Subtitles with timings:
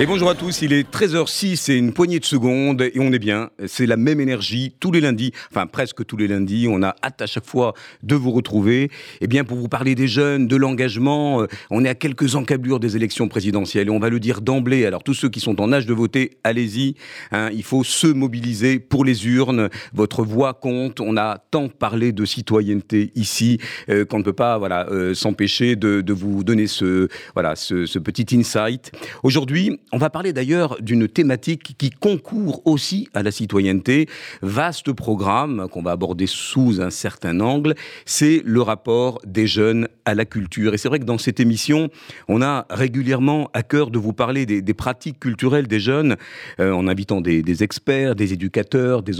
[0.00, 3.20] Et bonjour à tous, il est 13h06 et une poignée de secondes et on est
[3.20, 3.50] bien.
[3.68, 6.66] C'est la même énergie tous les lundis, enfin presque tous les lundis.
[6.68, 8.90] On a hâte à chaque fois de vous retrouver.
[9.20, 12.80] Et bien pour vous parler des jeunes, de l'engagement, euh, on est à quelques encablures
[12.80, 14.84] des élections présidentielles et on va le dire d'emblée.
[14.84, 16.96] Alors tous ceux qui sont en âge de voter, allez-y.
[17.30, 19.68] Hein, il faut se mobiliser pour les urnes.
[19.92, 20.98] Votre voix compte.
[20.98, 25.76] On a tant parlé de citoyenneté ici euh, qu'on ne peut pas voilà euh, s'empêcher
[25.76, 28.90] de, vous donner ce voilà ce petit insight.
[29.22, 34.08] Aujourd'hui, on va parler d'ailleurs d'une thématique qui concourt aussi à la citoyenneté.
[34.42, 37.74] Vaste programme qu'on va aborder sous un certain angle,
[38.04, 40.74] c'est le rapport des jeunes à la culture.
[40.74, 41.90] Et c'est vrai que dans cette émission,
[42.28, 46.16] on a régulièrement à cœur de vous parler des, pratiques culturelles des jeunes,
[46.60, 49.14] euh, en invitant des, experts, des éducateurs, des,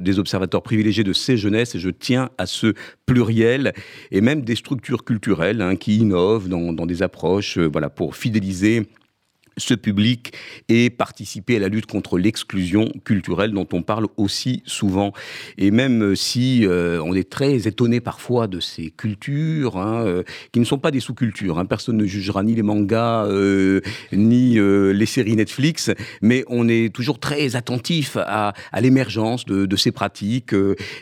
[0.00, 2.74] des observateurs privilégiés de ces jeunesses, et je tiens à ce
[3.06, 3.72] pluriel,
[4.10, 8.14] et même des structures culturelles hein, qui innovent dans, dans des approches euh, voilà, pour
[8.14, 8.86] fidéliser
[9.60, 10.32] ce public
[10.68, 15.12] et participer à la lutte contre l'exclusion culturelle dont on parle aussi souvent.
[15.58, 20.22] Et même si euh, on est très étonné parfois de ces cultures, hein, euh,
[20.52, 21.64] qui ne sont pas des sous-cultures, hein.
[21.64, 23.80] personne ne jugera ni les mangas, euh,
[24.12, 25.90] ni les séries Netflix,
[26.22, 30.54] mais on est toujours très attentif à, l'émergence de, ces pratiques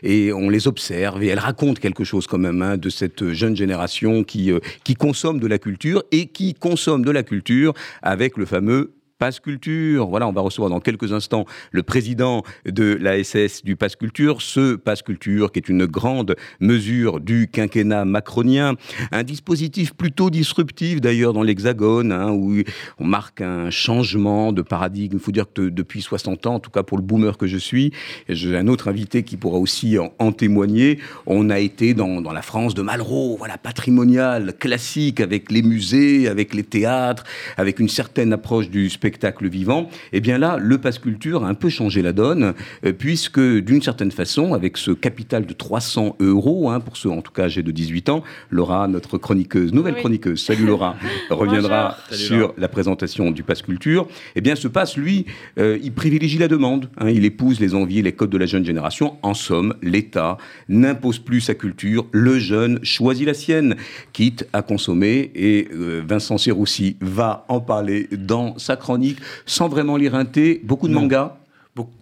[0.02, 3.56] et on les observe et elles racontent quelque chose quand même hein, de cette jeune
[3.56, 4.52] génération qui
[4.98, 10.06] consomme de la culture et qui consomme de la culture avec le fameux Passe Culture.
[10.06, 14.40] Voilà, on va recevoir dans quelques instants le président de la SS du Passe Culture,
[14.42, 18.74] ce Passe Culture qui est une grande mesure du quinquennat macronien,
[19.10, 22.62] un dispositif plutôt disruptif d'ailleurs dans l'Hexagone, hein, où
[22.98, 25.16] on marque un changement de paradigme.
[25.16, 27.58] Il faut dire que depuis 60 ans, en tout cas pour le boomer que je
[27.58, 27.92] suis,
[28.28, 32.42] j'ai un autre invité qui pourra aussi en, témoigner, on a été dans, dans, la
[32.42, 37.24] France de Malraux, voilà, patrimonial, classique, avec les musées, avec les théâtres,
[37.56, 41.42] avec une certaine approche du spectacle spectacle vivant, et eh bien là, le passe culture
[41.42, 42.52] a un peu changé la donne,
[42.84, 47.22] euh, puisque d'une certaine façon, avec ce capital de 300 euros, hein, pour ceux en
[47.22, 50.00] tout cas âgés de 18 ans, Laura, notre chroniqueuse, nouvelle oui.
[50.00, 50.96] chroniqueuse, salut Laura,
[51.30, 52.54] reviendra salut, sur Laura.
[52.58, 54.02] la présentation du passe culture.
[54.02, 55.24] Et eh bien ce passe, lui,
[55.58, 58.46] euh, il privilégie la demande, hein, il épouse les envies et les codes de la
[58.46, 59.16] jeune génération.
[59.22, 60.36] En somme, l'État
[60.68, 63.76] n'impose plus sa culture, le jeune choisit la sienne,
[64.12, 65.30] quitte à consommer.
[65.34, 68.97] Et euh, Vincent Serroussi va en parler dans sa chronique
[69.46, 71.02] sans vraiment lire un thé, beaucoup de non.
[71.02, 71.38] mangas.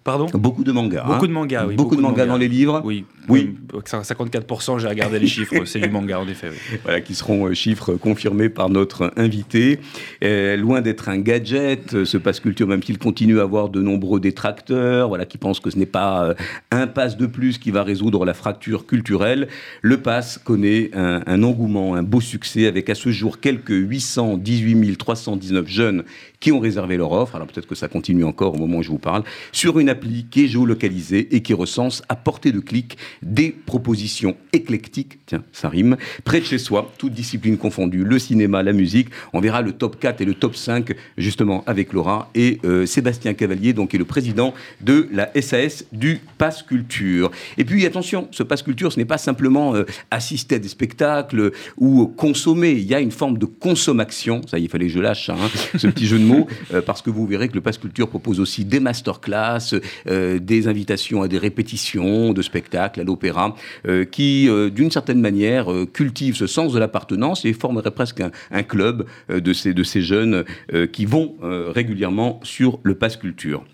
[0.05, 1.05] Pardon Beaucoup de mangas.
[1.05, 1.75] Beaucoup hein de mangas, oui.
[1.75, 2.83] Beaucoup, beaucoup de, mangas, mangas dans les livres.
[2.85, 3.05] Oui.
[3.29, 3.57] Oui.
[3.73, 6.51] 54%, j'ai regardé les chiffres, c'est du manga, en effet.
[6.51, 6.79] Oui.
[6.85, 9.81] Voilà, qui seront euh, chiffres confirmés par notre invité.
[10.23, 13.83] Euh, loin d'être un gadget, euh, ce passe culture, même s'il continue à avoir de
[13.83, 16.35] nombreux détracteurs, voilà, qui pensent que ce n'est pas euh,
[16.71, 19.49] un passe de plus qui va résoudre la fracture culturelle,
[19.83, 24.97] le passe connaît un, un engouement, un beau succès, avec à ce jour quelques 818
[24.97, 26.05] 319 jeunes
[26.47, 27.35] qui ont réservé leur offre.
[27.35, 30.27] Alors peut-être que ça continue encore au moment où je vous parle, sur une appli
[30.31, 35.69] qui est géolocalisée et qui recense à portée de clic des propositions éclectiques, tiens, ça
[35.69, 39.09] rime, près de chez soi, toutes disciplines confondues, le cinéma, la musique.
[39.33, 43.35] On verra le top 4 et le top 5 justement avec Laura et euh, Sébastien
[43.35, 47.33] Cavalier, donc qui est le président de la SAS du Pass Culture.
[47.59, 51.51] Et puis attention, ce Pass Culture, ce n'est pas simplement euh, assister à des spectacles
[51.77, 52.71] ou consommer.
[52.71, 54.43] Il y a une forme de consommation.
[54.47, 55.39] Ça, il fallait que je lâche hein,
[55.77, 56.36] ce petit jeu de mots,
[56.73, 59.75] euh, parce que vous verrez que le Pass Culture propose aussi des masterclass,
[60.09, 63.55] euh, des invitations à des répétitions de spectacles, à l'opéra,
[63.87, 69.07] euh, qui, d'une certaine manière, cultive ce sens de l'appartenance et formerait presque un, club
[69.29, 70.45] de, ces, de ces jeunes
[70.93, 73.65] qui vont régulièrement sur le Pass Culture.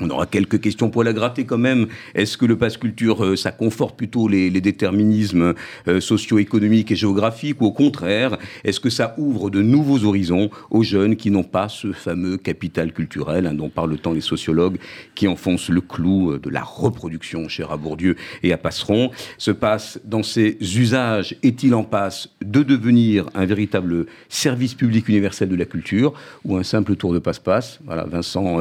[0.00, 1.88] On aura quelques questions pour la gratter quand même.
[2.14, 5.54] Est-ce que le passe culture, euh, ça conforte plutôt les, déterminismes
[5.86, 10.82] euh, socio-économiques et géographiques ou au contraire, est-ce que ça ouvre de nouveaux horizons aux
[10.82, 14.78] jeunes qui n'ont pas ce fameux capital culturel hein, dont parlent tant les sociologues
[15.14, 19.10] qui enfoncent le clou euh, de la reproduction cher à Bourdieu et à Passeron?
[19.36, 25.48] Se passe dans ses usages, est-il en passe de devenir un véritable service public universel
[25.48, 26.12] de la culture
[26.44, 27.80] ou un simple tour de passe-passe?
[27.84, 28.58] Voilà, Vincent,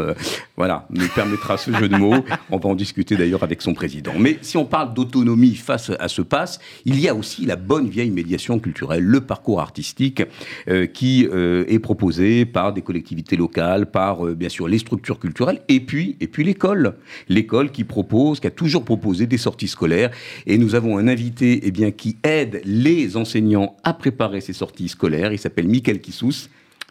[0.56, 0.88] voilà,
[1.28, 2.24] permettra ce jeu de mots.
[2.50, 4.14] On va en discuter d'ailleurs avec son président.
[4.18, 7.90] Mais si on parle d'autonomie face à ce pass, il y a aussi la bonne
[7.90, 10.24] vieille médiation culturelle, le parcours artistique
[10.70, 15.20] euh, qui euh, est proposé par des collectivités locales, par euh, bien sûr les structures
[15.20, 16.96] culturelles, et puis, et puis l'école.
[17.28, 20.12] L'école qui propose, qui a toujours proposé des sorties scolaires.
[20.46, 24.88] Et nous avons un invité eh bien, qui aide les enseignants à préparer ces sorties
[24.88, 25.34] scolaires.
[25.34, 26.48] Il s'appelle Mickaël Kissous.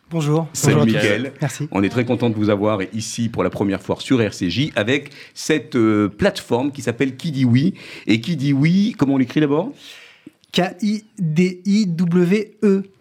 [0.08, 0.46] Bonjour.
[0.52, 1.32] Salut Mickaël.
[1.40, 1.66] Merci.
[1.72, 5.10] On est très content de vous avoir ici pour la première fois sur RCJ avec
[5.34, 7.74] cette euh, plateforme qui s'appelle Qui dit oui.
[8.06, 9.72] Et qui dit oui, comment on l'écrit d'abord?
[10.52, 11.62] K-I-D-I-W-E.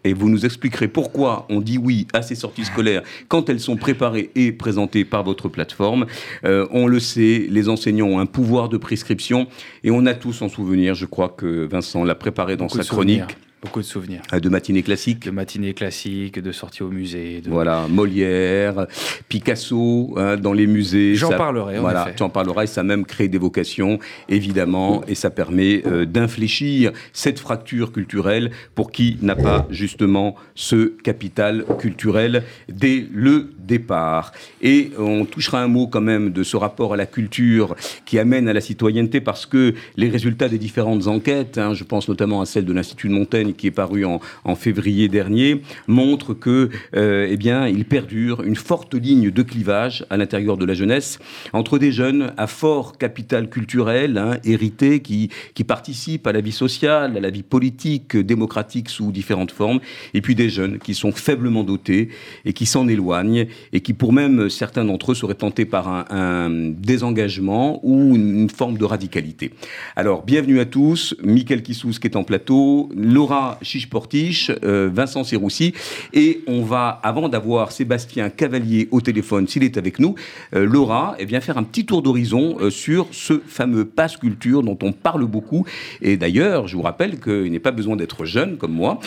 [0.04, 3.78] Et vous nous expliquerez pourquoi on dit oui à ces sorties scolaires quand elles sont
[3.78, 6.08] préparées et présentées par votre plateforme.
[6.44, 9.48] Euh, on le sait, les enseignants ont un pouvoir de prescription
[9.84, 12.84] et on a tous en souvenir, je crois que Vincent l'a préparé dans Beaucoup sa
[12.84, 13.28] souvenirs.
[13.66, 14.22] Beaucoup de souvenirs.
[14.32, 15.26] euh, de matinée classique.
[15.26, 17.42] De matinées classiques, de sorties au musée.
[17.42, 17.50] De...
[17.50, 18.86] Voilà, Molière,
[19.28, 21.16] Picasso, hein, dans les musées.
[21.16, 22.14] J'en Ça- parlerai, en Voilà, effet.
[22.16, 23.98] tu en parleras et ça même crée des vocations,
[24.30, 30.94] évidemment, et ça permet euh, d'infléchir cette fracture culturelle pour qui n'a pas justement ce
[31.04, 34.32] capital culturel dès le départ.
[34.62, 37.76] Et on touchera un mot quand même de ce rapport à la culture
[38.06, 42.08] qui amène à la citoyenneté parce que les résultats des différentes enquêtes, hein, je pense
[42.08, 44.20] notamment à celle de l'Institut de Montaigne qui est parue en,
[44.56, 50.18] février dernier, montrent que, euh, eh bien, il perdure une forte ligne de clivage à
[50.18, 51.20] l'intérieur de la jeunesse
[51.54, 56.52] entre des jeunes à fort capital culturel, hein, hérité, qui, qui participent à la vie
[56.52, 59.80] sociale, à la vie politique, démocratique sous différentes formes,
[60.14, 62.10] et puis des jeunes qui sont faiblement dotés
[62.46, 66.06] et qui s'en éloignent et qui, pour même certains d'entre eux, seraient tentés par un,
[66.10, 69.52] un désengagement ou une, forme de radicalité.
[69.96, 71.16] Alors, bienvenue à tous.
[71.24, 75.74] Mickaël Kissous qui est en plateau, Laura Chiche-Portiche, euh, Vincent Serroussi.
[76.14, 80.16] Et on va, avant d'avoir Sébastien Cavalier au téléphone, s'il est avec nous,
[80.54, 84.64] euh, Laura, eh bien, faire un petit tour d'horizon euh, sur ce fameux passe culture
[84.64, 85.66] dont on parle beaucoup.
[86.02, 89.00] Et d'ailleurs, je vous rappelle qu'il n'est pas besoin d'être jeune comme moi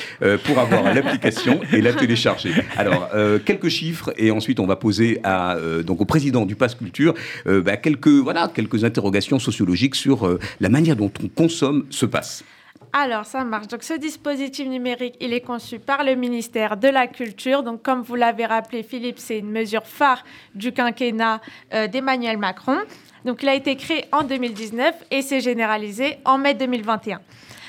[0.44, 2.50] pour avoir l'application et la télécharger.
[2.76, 3.08] Alors,
[3.44, 7.14] quelques chiffres et ensuite on va poser à, euh, donc au président du passe culture
[7.46, 12.06] euh, bah, quelques, voilà, quelques interrogations sociologiques sur euh, la manière dont on consomme ce
[12.06, 12.44] passe.
[12.94, 13.69] Alors, ça marche.
[13.69, 17.62] Donc, ce dispositif numérique, il est conçu par le ministère de la Culture.
[17.62, 20.25] Donc, comme vous l'avez rappelé, Philippe, c'est une mesure phare
[20.55, 21.43] du quinquennat
[21.93, 22.79] d'Emmanuel Macron.
[23.26, 27.20] Donc, il a été créé en 2019 et s'est généralisé en mai 2021.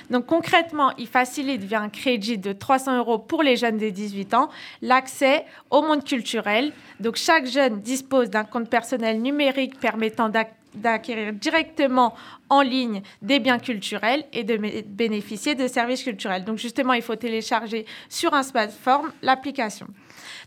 [0.10, 4.34] Donc concrètement, il facilite via un crédit de 300 euros pour les jeunes de 18
[4.34, 4.50] ans
[4.82, 6.72] l'accès au monde culturel.
[7.00, 12.16] Donc chaque jeune dispose d'un compte personnel numérique permettant d'ac- d'acquérir directement
[12.50, 16.44] en ligne des biens culturels et de bénéficier de services culturels.
[16.44, 19.88] Donc justement, il faut télécharger sur un smartphone l'application.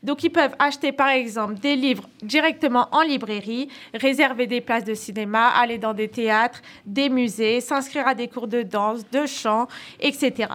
[0.03, 4.95] Donc ils peuvent acheter par exemple des livres directement en librairie, réserver des places de
[4.95, 9.69] cinéma, aller dans des théâtres, des musées, s'inscrire à des cours de danse, de chant,
[10.01, 10.49] etc.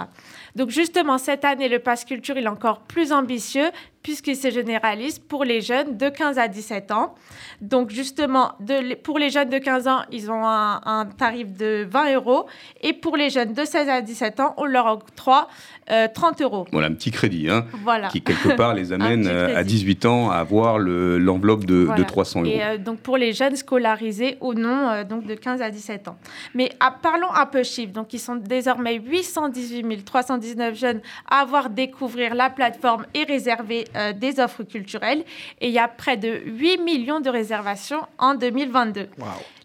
[0.56, 3.70] Donc justement, cette année, le Pass Culture est encore plus ambitieux
[4.04, 7.16] puisqu'il se généralise pour les jeunes de 15 à 17 ans.
[7.62, 11.86] Donc justement, de- pour les jeunes de 15 ans, ils ont un, un tarif de
[11.90, 12.46] 20 euros.
[12.82, 15.48] Et pour les jeunes de 16 à 17 ans, on leur octroie
[15.92, 16.68] euh, 30 euros.
[16.72, 18.08] Voilà, un petit crédit hein, Voilà.
[18.10, 19.76] qui quelque part les amène euh, à crédit.
[19.76, 22.04] 18 ans à avoir le- l'enveloppe de, de Voilà.
[22.06, 22.50] 300 euros.
[22.52, 26.08] Et euh, donc pour les jeunes scolarisés ou non, euh, donc de 15 à 17
[26.08, 26.18] ans.
[26.54, 27.94] Mais ah, parlons un peu chiffres.
[27.94, 34.14] Donc ils sont désormais 818 319 jeunes à avoir découvert la plateforme et réserver euh,
[34.14, 35.24] des offres culturelles.
[35.62, 39.10] Et il y a près de 8 millions de réservations en 2022.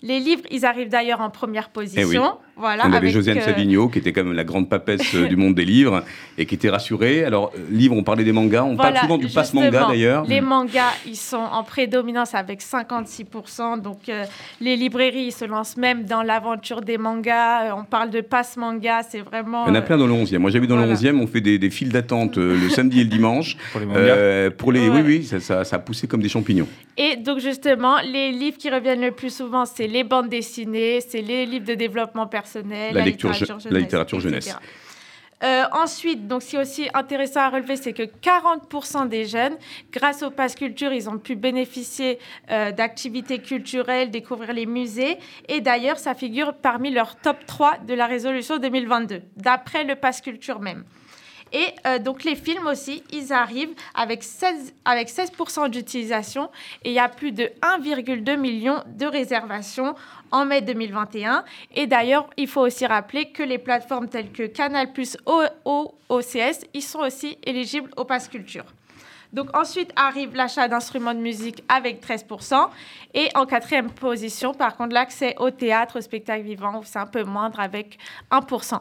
[0.02, 2.02] Les livres, ils arrivent d'ailleurs en première position.
[2.12, 2.38] Eh oui.
[2.55, 5.26] Voilà, On avait avec, Josiane euh, Savigno, qui était quand même la grande papesse euh,
[5.26, 6.05] du monde des livres,
[6.36, 7.24] et qui était rassurée.
[7.24, 10.24] Alors, euh, livres, on parlait des mangas, on parle souvent du passe justement, manga d'ailleurs.
[10.26, 13.81] Les mangas, ils sont en prédominance avec 56%.
[13.81, 14.24] Donc, euh,
[14.60, 17.74] les librairies, ils se lancent même dans l'aventure des mangas.
[17.74, 19.65] On parle de passe manga, c'est vraiment.
[19.67, 20.38] Il y en a euh, plein dans le 11e.
[20.38, 20.93] Moi, j'ai vu dans voilà.
[20.93, 23.56] le 11e, on fait des, des files d'attente euh, le samedi et le dimanche.
[23.72, 24.00] Pour les mangas.
[24.00, 24.88] Euh, pour les, Ouais.
[25.00, 26.67] Oui, oui, ça, ça- ça a poussé comme des champignons.
[26.98, 31.20] Et donc, justement, les livres qui reviennent le plus souvent, c'est les bandes dessinées, c'est
[31.22, 33.72] les livres de développement personnel, La la, lecture littérature je- jeunesse.
[33.75, 34.56] la littérature jeunesse.
[35.44, 39.56] Euh, ensuite, donc, ce qui est aussi intéressant à relever, c'est que 40% des jeunes,
[39.93, 42.20] grâce au Pass Culture, ils ont pu bénéficier
[42.53, 45.19] euh, d'activités culturelles, découvrir les musées.
[45.49, 50.20] Et d'ailleurs, ça figure parmi leurs top 3 de la résolution 2022, d'après le Pass
[50.20, 50.84] Culture même.
[51.52, 56.50] Et euh, donc les films aussi, ils arrivent avec 16, avec 16% d'utilisation
[56.84, 59.94] et il y a plus de 1,2 million de réservations
[60.30, 61.44] en mai 2021.
[61.74, 64.88] Et d'ailleurs, il faut aussi rappeler que les plateformes telles que Canal+,
[65.26, 68.64] O- O- OCS, ils sont aussi éligibles au Pass Culture.
[69.32, 72.68] Donc ensuite arrive l'achat d'instruments de musique avec 13%.
[73.14, 77.24] Et en quatrième position, par contre, l'accès au théâtre, au spectacle vivant, c'est un peu
[77.24, 77.98] moindre avec
[78.30, 78.78] 1%.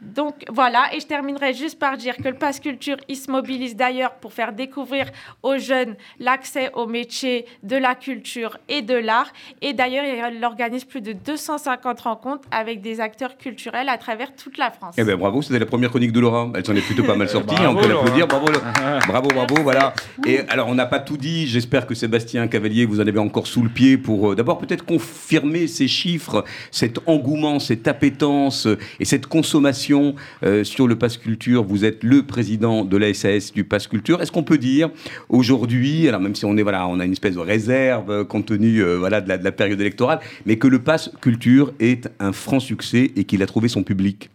[0.00, 3.74] Donc voilà, et je terminerai juste par dire que le Pass Culture, il se mobilise
[3.74, 5.10] d'ailleurs pour faire découvrir
[5.42, 9.32] aux jeunes l'accès aux métiers de la culture et de l'art.
[9.60, 14.56] Et d'ailleurs, il organise plus de 250 rencontres avec des acteurs culturels à travers toute
[14.56, 14.94] la France.
[14.98, 16.48] Eh bien bravo, c'était la première chronique de Laura.
[16.54, 18.28] Elle s'en est plutôt pas mal sortie, hein, on peut l'applaudir.
[18.28, 18.46] Bravo,
[19.08, 19.94] bravo, bravo, voilà.
[20.26, 21.48] Et alors, on n'a pas tout dit.
[21.48, 24.84] J'espère que Sébastien Cavalier, vous en avez encore sous le pied pour euh, d'abord peut-être
[24.84, 28.68] confirmer ces chiffres, cet engouement, cette appétence
[29.00, 29.87] et cette consommation
[30.42, 31.62] euh, sur le Pass Culture.
[31.62, 34.20] Vous êtes le président de la SAS du Pass Culture.
[34.20, 34.90] Est-ce qu'on peut dire
[35.28, 38.46] aujourd'hui, alors même si on est voilà, on a une espèce de réserve euh, compte
[38.46, 42.60] tenu euh, voilà de la, période électorale, mais que le Pass Culture est un franc
[42.60, 44.30] succès et qu'il a trouvé son public?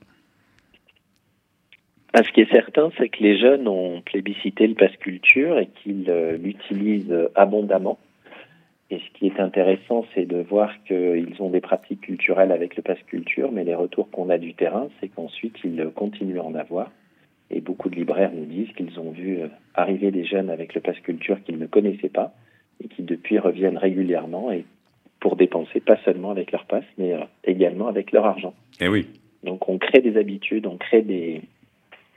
[2.15, 6.11] Ce qui est certain, c'est que les jeunes ont plébiscité le Pass Culture et qu'ils
[6.43, 7.97] l'utilisent abondamment.
[8.93, 12.83] Et ce qui est intéressant, c'est de voir qu'ils ont des pratiques culturelles avec le
[12.83, 16.53] pass culture, mais les retours qu'on a du terrain, c'est qu'ensuite ils continuent à en
[16.53, 16.91] avoir.
[17.49, 20.81] Et beaucoup de libraires nous disent qu'ils ont vu euh, arriver des jeunes avec le
[20.81, 22.35] pass culture qu'ils ne connaissaient pas
[22.83, 24.63] et qui depuis reviennent régulièrement et
[25.19, 28.53] pour dépenser pas seulement avec leur passe, mais euh, également avec leur argent.
[28.79, 29.07] Eh oui.
[29.43, 31.41] Donc on crée des habitudes, on crée des,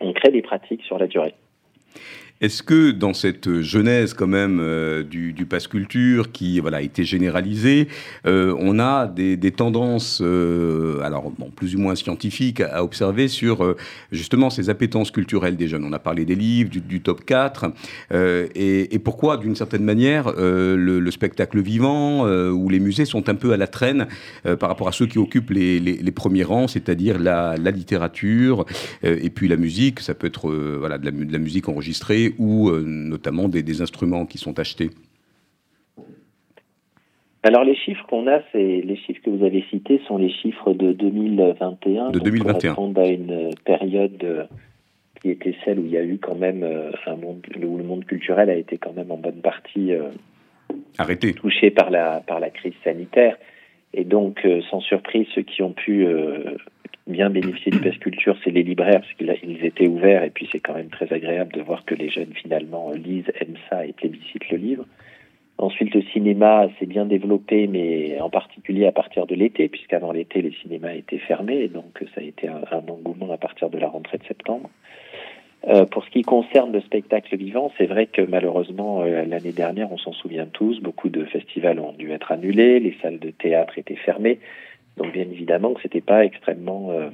[0.00, 1.32] on crée des pratiques sur la durée.
[2.42, 6.82] Est-ce que dans cette genèse quand même euh, du, du pass culture qui voilà, a
[6.82, 7.88] été généralisé,
[8.26, 13.74] euh, on a des, tendances, euh, alors plus ou moins scientifiques, à, observer sur
[14.12, 15.84] justement ces appétences culturelles des jeunes?
[15.84, 17.72] On a parlé des livres, du, top 4,
[18.54, 23.56] et, pourquoi d'une certaine manière le, spectacle vivant ou les musées sont un peu à
[23.56, 24.08] la traîne
[24.58, 28.66] par rapport à ceux qui occupent les, premiers rangs, c'est-à-dire la, littérature
[29.02, 30.00] et puis la musique.
[30.00, 34.58] Ça peut être voilà, de la musique enregistrée ou euh, notamment des, instruments qui sont
[34.58, 34.90] achetés
[37.42, 40.72] alors les chiffres qu'on a, c'est les chiffres que vous avez cités sont les chiffres
[40.72, 42.10] de 2021.
[42.10, 42.74] De 2021.
[42.74, 44.44] Qui à une période euh,
[45.22, 47.84] qui était celle où il y a eu quand même euh, un monde où le
[47.84, 49.92] monde culturel a été quand même en bonne partie
[50.98, 53.36] arrêté touché par la par la crise sanitaire.
[53.94, 56.04] Et donc, sans surprise, ceux qui ont pu
[57.06, 60.60] bien bénéficier du Pass Culture, c'est les libraires, parce qu'ils étaient ouverts, et puis c'est
[60.60, 64.50] quand même très agréable de voir que les jeunes finalement lisent, aiment ça et plébiscitent
[64.50, 64.84] le livre.
[65.58, 70.42] Ensuite, le cinéma s'est bien développé, mais en particulier à partir de l'été, puisqu'avant l'été,
[70.42, 73.88] les cinémas étaient fermés, et donc ça a été un, engouement à partir de la
[73.88, 74.68] rentrée de septembre.
[75.68, 79.90] Euh, pour ce qui concerne le spectacle vivant, c'est vrai que malheureusement, euh, l'année dernière,
[79.90, 83.78] on s'en souvient tous, beaucoup de festivals ont dû être annulés, les salles de théâtre
[83.78, 84.38] étaient fermées.
[84.96, 87.10] Donc bien évidemment que c'était pas extrêmement euh,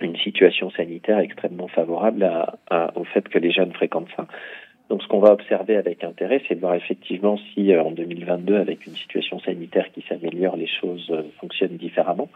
[0.00, 2.24] une situation sanitaire extrêmement favorable
[2.70, 4.26] à, au fait que les jeunes fréquentent ça.
[4.88, 8.56] Donc ce qu'on va observer avec intérêt, c'est de voir effectivement si euh, en 2022,
[8.56, 12.28] avec une situation sanitaire qui s'améliore, les choses euh, fonctionnent différemment.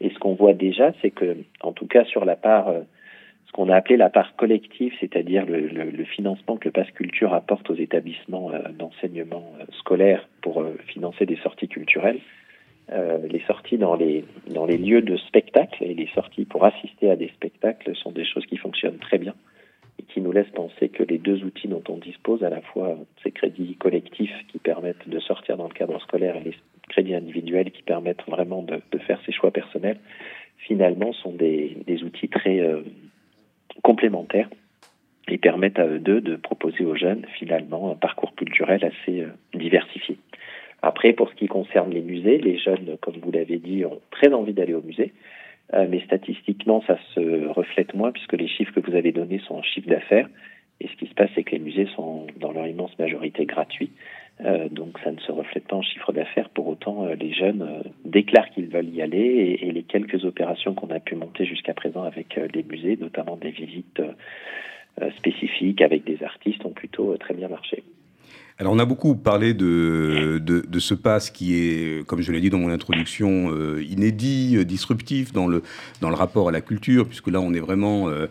[0.00, 2.72] Et ce qu'on voit déjà, c'est que, en tout cas sur la part,
[3.46, 7.34] ce qu'on a appelé la part collective, c'est-à-dire le, le, le, financement que le Culture
[7.34, 12.18] apporte aux établissements d'enseignement scolaire pour financer des sorties culturelles,
[12.92, 17.10] euh, les sorties dans les, dans les lieux de spectacle et les sorties pour assister
[17.10, 19.34] à des spectacles sont des choses qui fonctionnent très bien
[19.98, 22.96] et qui nous laissent penser que les deux outils dont on dispose, à la fois
[23.22, 26.54] ces crédits collectifs qui permettent de sortir dans le cadre scolaire et les
[26.88, 29.98] crédits individuels qui permettent vraiment de, faire ses choix personnels,
[30.58, 32.82] finalement sont des, des outils très euh,
[33.82, 34.48] complémentaires
[35.28, 39.28] et permettent à eux deux de proposer aux jeunes finalement un parcours culturel assez euh,
[39.54, 40.18] diversifié.
[40.82, 44.32] Après, pour ce qui concerne les musées, les jeunes, comme vous l'avez dit, ont très
[44.32, 45.12] envie d'aller au musée.
[45.74, 49.54] Euh, mais statistiquement, ça se reflète moins puisque les chiffres que vous avez donnés sont
[49.54, 50.28] en chiffre d'affaires.
[50.80, 53.90] Et ce qui se passe, c'est que les musées sont dans leur immense majorité gratuits.
[54.44, 56.48] Euh, donc ça ne se reflète pas en chiffre d'affaires.
[56.48, 60.24] Pour autant, euh, les jeunes euh, déclarent qu'ils veulent y aller et, et les quelques
[60.24, 64.02] opérations qu'on a pu monter jusqu'à présent avec euh, les musées, notamment des visites
[65.16, 67.82] spécifiques avec des artistes, ont plutôt très bien marché.
[68.60, 72.50] Alors on a beaucoup parlé de, de, ce pass qui est, comme je l'ai dit
[72.50, 75.62] dans mon introduction, euh, inédit, euh, disruptif dans le,
[76.02, 78.26] dans le rapport à la culture, puisque là on est vraiment euh,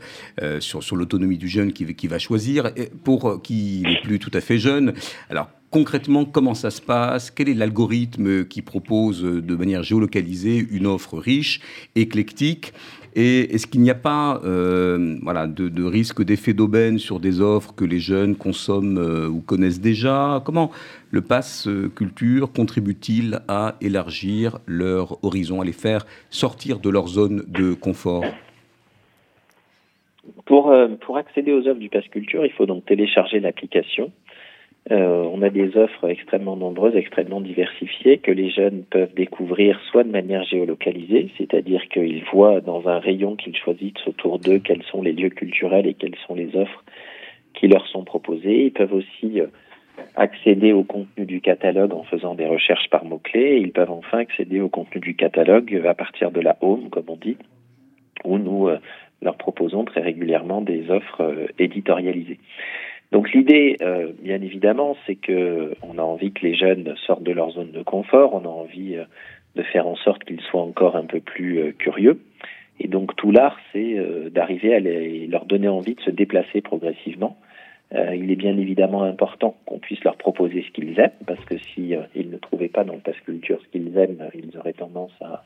[0.60, 4.30] sur, sur l'autonomie du jeune qui, qui va choisir, et pour qui n'est plus tout
[4.36, 4.94] à fait jeune.
[5.32, 7.32] Alors concrètement, comment ça se passe?
[7.32, 11.60] Quel est l'algorithme qui propose de manière géolocalisée une offre riche,
[11.96, 12.74] éclectique?
[13.16, 17.74] Et est-ce qu'il n'y a pas euh, voilà, de, risque d'effet d'aubaine sur des offres
[17.76, 20.42] que les jeunes consomment euh, ou connaissent déjà?
[20.46, 20.72] Comment
[21.12, 27.08] le pass euh, culture contribue-t-il à élargir leur horizon, à les faire sortir de leur
[27.08, 28.26] zone de confort?
[30.46, 34.12] Pour, pour accéder aux œuvres du Pass Culture, il faut donc télécharger l'application.
[34.92, 40.04] Euh, on a des offres extrêmement nombreuses, extrêmement diversifiées que les jeunes peuvent découvrir soit
[40.04, 45.04] de manière géolocalisée, c'est-à-dire qu'ils voient dans un rayon qu'ils choisissent autour d'eux quels sont
[45.04, 46.84] les lieux culturels et quelles sont les offres
[47.54, 48.66] qui leur sont proposées.
[48.66, 49.48] Ils peuvent aussi euh,
[50.16, 53.60] accéder au contenu du catalogue en faisant des recherches par mots-clés.
[53.62, 57.18] Ils peuvent enfin accéder au contenu du catalogue à partir de la home, comme on
[57.18, 57.38] dit,
[58.24, 58.80] où nous euh,
[59.22, 62.40] leur proposons très régulièrement des offres éditorialisées.
[63.12, 67.32] Donc l'idée, euh, bien évidemment, c'est que on a envie que les jeunes sortent de
[67.32, 68.98] leur zone de confort, on a envie
[69.56, 72.20] de faire en sorte qu'ils soient encore un peu plus curieux.
[72.80, 73.96] Et donc tout l'art, c'est
[74.32, 77.38] d'arriver à les, leur donner envie de se déplacer progressivement
[77.96, 81.58] euh, il est bien évidemment important qu'on puisse leur proposer ce qu'ils aiment, parce que
[81.58, 84.74] si euh, ils ne trouvaient pas dans le passe culture ce qu'ils aiment, ils auraient
[84.74, 85.44] tendance à,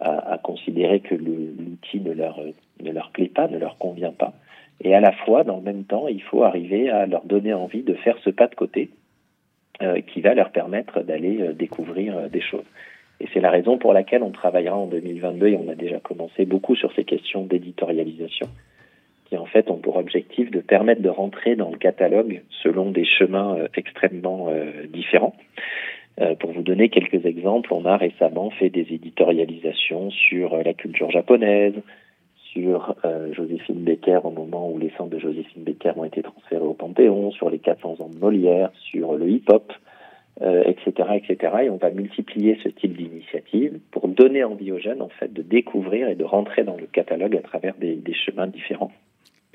[0.00, 2.38] à, considérer que l'outil ne leur,
[2.82, 4.34] ne leur plaît pas, ne leur convient pas.
[4.80, 7.82] Et à la fois, dans le même temps, il faut arriver à leur donner envie
[7.82, 8.90] de faire ce pas de côté
[9.82, 12.64] euh, qui va leur permettre d'aller euh, découvrir euh, des choses.
[13.18, 16.44] Et c'est la raison pour laquelle on travaillera en 2022 et on a déjà commencé
[16.44, 18.46] beaucoup sur ces questions d'éditorialisation
[19.24, 23.04] qui en fait ont pour objectif de permettre de rentrer dans le catalogue selon des
[23.04, 24.50] chemins extrêmement
[24.92, 25.34] différents.
[26.20, 31.10] Euh, pour vous donner quelques exemples, on a récemment fait des éditorialisations sur la culture
[31.10, 31.74] japonaise,
[32.36, 32.94] sur
[33.32, 37.32] Joséphine Becker au moment où les centres de Joséphine Becker ont été transférés au Panthéon,
[37.32, 39.72] sur les 400 ans de Molière, sur le hip-hop,
[40.40, 41.52] etc., etc.
[41.64, 45.42] Et on va multiplier ce type d'initiative pour donner envie aux jeunes en fait de
[45.42, 48.92] découvrir et de rentrer dans le catalogue à travers des chemins différents.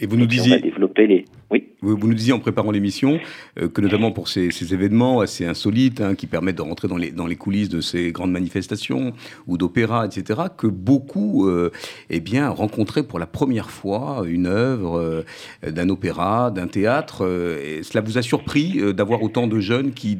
[0.02, 0.60] Et vous nous disiez.
[0.98, 1.26] les.
[1.52, 1.68] Oui.
[1.82, 3.20] Vous, nous disiez en préparant l'émission
[3.60, 6.98] euh, que notamment pour ces, ces événements assez insolites hein, qui permettent de rentrer dans
[6.98, 9.14] les, dans les coulisses de ces grandes manifestations
[9.48, 11.72] ou d'opéras, etc., que beaucoup euh,
[12.10, 15.24] eh bien, rencontraient pour la première fois une œuvre euh,
[15.70, 17.28] d'un opéra, d'un théâtre.
[17.62, 20.18] et cela vous a surpris d'avoir autant de jeunes qui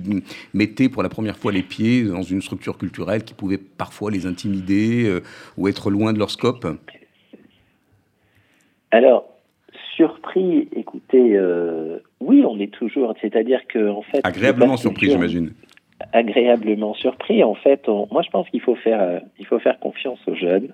[0.54, 4.26] mettaient pour la première fois les pieds dans une structure culturelle qui pouvait parfois les
[4.26, 5.20] intimider
[5.58, 6.68] ou être loin de leur scope?
[8.92, 9.29] Alors,
[10.00, 15.52] surpris, écoutez, euh, oui, on est toujours, c'est-à-dire que en fait, agréablement surpris, j'imagine.
[16.14, 20.20] Agréablement surpris, en fait, moi je pense qu'il faut faire, euh, il faut faire confiance
[20.26, 20.70] aux jeunes.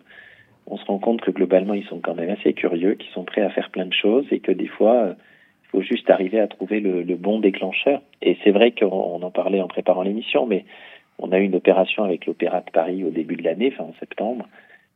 [0.67, 3.41] On se rend compte que globalement ils sont quand même assez curieux, qu'ils sont prêts
[3.41, 5.13] à faire plein de choses et que des fois euh,
[5.63, 8.03] il faut juste arriver à trouver le, le bon déclencheur.
[8.21, 10.65] Et c'est vrai qu'on en parlait en préparant l'émission, mais
[11.17, 13.95] on a eu une opération avec l'Opéra de Paris au début de l'année, enfin en
[13.99, 14.47] septembre,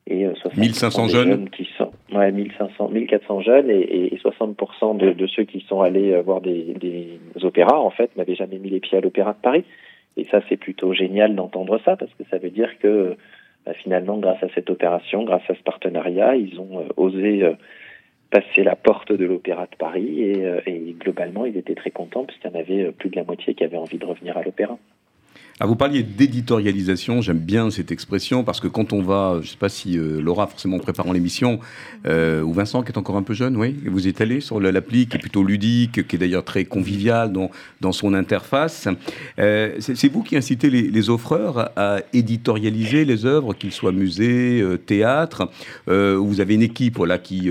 [0.09, 0.27] et
[0.57, 5.61] 1500 euh, jeunes, qui sont ouais 1500 1400 jeunes et, et 60% de, ceux qui
[5.61, 9.33] sont allés euh, voir des, opéras en fait n'avaient jamais mis les pieds à l'opéra
[9.33, 9.63] de Paris
[10.17, 13.15] et ça c'est plutôt génial d'entendre ça parce que ça veut dire que
[13.65, 17.43] bah, finalement grâce à cette opération grâce à ce partenariat ils ont euh, osé
[18.31, 22.51] passer la porte de l'opéra de Paris et, et globalement ils étaient très contents puisqu'il
[22.51, 24.77] y en avait plus de la moitié qui avaient envie de revenir à l'opéra.
[25.61, 29.45] Ah, vous parliez d'éditorialisation, j'aime bien cette expression parce que quand on va, je ne
[29.45, 31.59] sais pas si euh, Laura, forcément en préparant l'émission,
[32.07, 35.07] euh, ou Vincent qui est encore un peu jeune, oui, vous êtes allé sur l'appli
[35.07, 38.87] qui est plutôt ludique, qui est d'ailleurs très convivial dans, dans son interface.
[39.37, 45.49] Euh, c'est vous qui incitez les, offreurs à éditorialiser les œuvres, qu'ils soient musées, théâtre.
[45.87, 47.49] vous avez une équipe là qui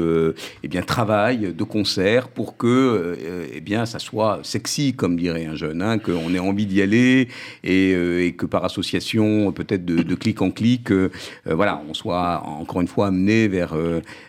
[0.62, 3.16] eh bien, travaille de concert pour que
[3.52, 7.28] eh bien, ça soit sexy, comme dirait un jeune, hein, qu'on ait envie d'y aller
[7.64, 11.10] et et que par association, peut-être de, clic en clic, euh,
[11.46, 13.76] euh, voilà, on soit encore une fois amené vers,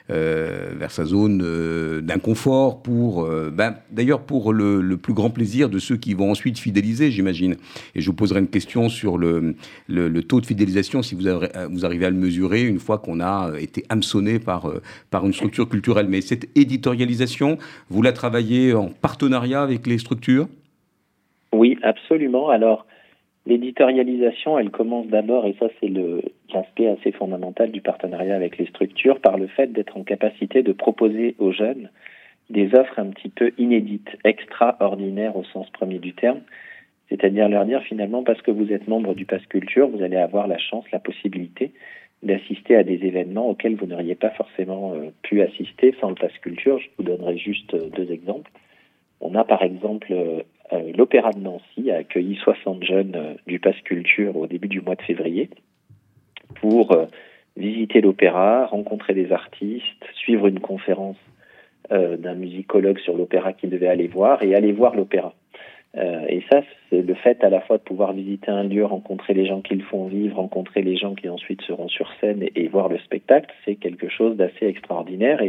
[0.10, 6.13] vers sa zone d'inconfort pour, ben, d'ailleurs pour le, plus grand plaisir de ceux qui
[6.13, 7.55] vont ensuite fidéliser, j'imagine.
[7.95, 9.55] Et je vous poserai une question sur le,
[9.88, 11.23] le, taux de fidélisation, si vous,
[11.69, 14.71] vous arrivez à le mesurer une fois qu'on a été hameçonné par,
[15.10, 16.08] par une structure culturelle.
[16.10, 17.58] Mais cette éditorialisation,
[17.89, 20.47] vous la travaillez en partenariat avec les structures?
[21.53, 22.49] Oui, absolument.
[22.49, 22.86] Alors,
[23.50, 25.92] L'éditorialisation, elle commence d'abord, et ça c'est
[26.54, 30.72] l'aspect assez fondamental du partenariat avec les structures, par le fait d'être en capacité de
[30.72, 31.90] proposer aux jeunes
[32.52, 36.42] des offres un petit peu inédites, extraordinaires au sens premier du terme,
[37.10, 40.48] c'est-à-dire leur dire finalement parce que vous êtes membre du Pass Culture, vous allez avoir
[40.48, 41.72] la chance, la possibilité
[42.22, 46.38] d'assister à des événements auxquels vous n'auriez pas forcément euh, pu assister sans le Pass
[46.44, 46.78] Culture.
[46.78, 48.52] Je vous donnerai juste euh, deux exemples.
[49.22, 50.44] On a par exemple euh,
[50.95, 54.95] l'Opéra de Nancy a accueilli 60 jeunes euh, du Pass Culture au début du mois
[54.95, 55.49] de février
[56.62, 56.95] pour
[57.55, 61.17] visiter l'opéra, rencontrer des artistes, suivre une conférence
[61.91, 65.34] d'un musicologue sur l'opéra qu'ils devaient aller voir et aller voir l'opéra.
[65.97, 69.34] Euh, et ça, c'est le fait à la fois de pouvoir visiter un lieu, rencontrer
[69.34, 72.67] les gens qui le font vivre, rencontrer les gens qui ensuite seront sur scène et,
[72.67, 75.41] voir le spectacle, c'est quelque chose d'assez extraordinaire.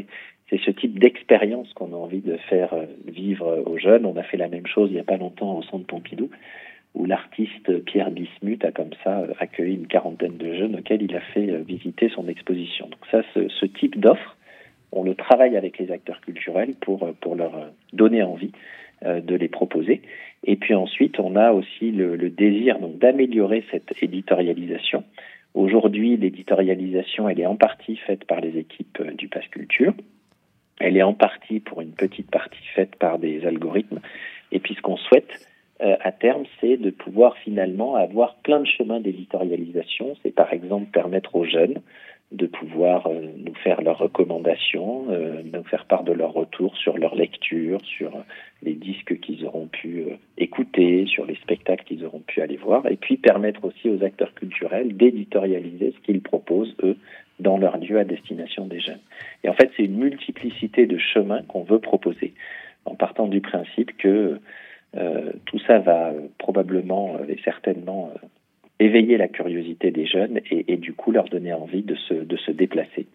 [0.51, 4.05] C'est ce type d'expérience qu'on a envie de faire euh, vivre aux jeunes.
[4.05, 6.29] On a fait la même chose il n'y a pas longtemps au Centre Pompidou,
[6.95, 11.15] où l'artiste Pierre Bismuth a comme ça euh, accueilli une quarantaine de jeunes auxquels il
[11.17, 12.89] a fait visiter son exposition.
[12.89, 14.37] Donc ça, ce, type d'offre,
[14.93, 18.51] on le travaille avec les acteurs culturels pour, leur donner envie
[19.03, 20.03] de les proposer.
[20.45, 25.05] Et puis ensuite, on a aussi le, désir d'améliorer cette éditorialisation.
[25.55, 29.93] Aujourd'hui, l'éditorialisation, elle est en partie faite par les équipes euh, du Pass Culture.
[30.81, 34.01] Elle est en partie, pour une petite partie, faite par des algorithmes.
[34.53, 35.31] Et puis ce qu'on souhaite
[35.83, 40.17] euh, à terme, c'est de pouvoir finalement avoir plein de chemins d'éditorialisation.
[40.23, 41.81] C'est par exemple permettre aux jeunes
[42.33, 46.97] de pouvoir euh, nous faire leurs recommandations, euh, nous faire part de leurs retours sur
[46.97, 48.13] leur lecture, sur
[48.63, 52.87] les disques qu'ils auront pu euh, écouter, sur les spectacles qu'ils auront pu aller voir,
[52.87, 56.97] et puis permettre aussi aux acteurs culturels d'éditorialiser ce qu'ils proposent, eux,
[57.41, 59.01] dans leur lieu à destination des jeunes.
[59.45, 62.35] Et en fait, c'est une multiplicité de chemins qu'on veut proposer,
[62.85, 64.41] en partant du principe que
[64.97, 68.13] euh, tout ça va probablement et certainement
[68.79, 73.07] éveiller la curiosité des jeunes et, du coup leur donner envie de se déplacer.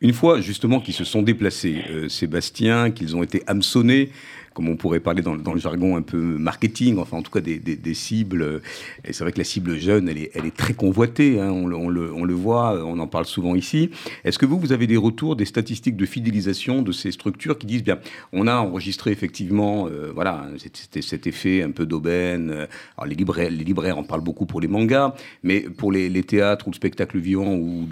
[0.00, 4.10] Une fois justement qu'ils se sont déplacés, euh, Sébastien, qu'ils ont été hameçonnés,
[4.54, 7.94] comme on pourrait parler dans, le jargon un peu marketing, enfin en tout cas des,
[7.94, 8.62] cibles.
[9.04, 12.84] Et c'est vrai que la cible jeune, elle est, très convoitée, hein, on, le, voit,
[12.84, 13.90] on en parle souvent ici.
[14.24, 17.66] Est-ce que vous, vous avez des retours, des statistiques de fidélisation de ces structures qui
[17.66, 17.98] disent, bien,
[18.32, 20.46] on a enregistré effectivement, euh, voilà,
[21.00, 22.68] cet effet un peu d'aubaine.
[22.96, 26.68] Alors les libraires, les libraires en parlent beaucoup pour les mangas, mais pour les, théâtres
[26.68, 27.86] ou le spectacle vivant ou,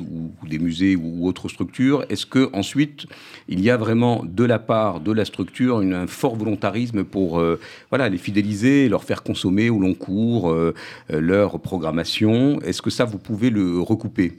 [0.48, 1.61] des musées ou, autres structures,
[2.08, 3.06] est-ce que ensuite
[3.48, 7.58] il y a vraiment de la part de la structure un fort volontarisme pour euh,
[7.90, 10.74] voilà, les fidéliser, leur faire consommer au long cours euh,
[11.10, 12.60] euh, leur programmation?
[12.60, 14.32] Est-ce que ça, vous pouvez le recouper?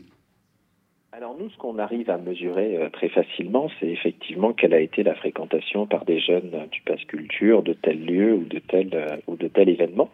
[1.12, 5.16] Alors nous, ce qu'on arrive à mesurer très facilement, c'est effectivement quelle a été la
[5.16, 9.48] fréquentation par des jeunes du passe culture de tel lieu ou de tel ou de
[9.48, 10.10] tel événement.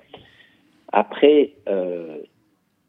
[0.91, 1.51] Après,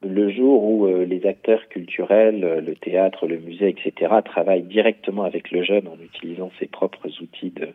[0.03, 5.63] le jour où les acteurs culturels, le théâtre, le musée, etc., travaillent directement avec le
[5.63, 7.69] jeune en utilisant ses propres outils de,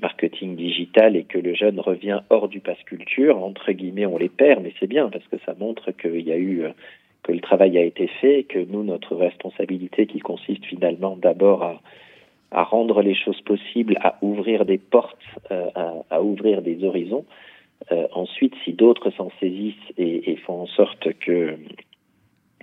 [0.00, 4.28] marketing digital et que le jeune revient hors du passe culture, entre guillemets, on les
[4.28, 6.70] perd, mais c'est bien parce que ça montre qu'il y a eu euh,
[7.22, 11.80] que le travail a été fait, que nous, notre responsabilité qui consiste finalement d'abord à,
[12.64, 15.18] rendre les choses possibles, à ouvrir des portes,
[15.50, 15.68] euh,
[16.10, 17.24] à, ouvrir des horizons.
[17.92, 21.56] Euh, ensuite, si d'autres s'en saisissent et, et, font en sorte que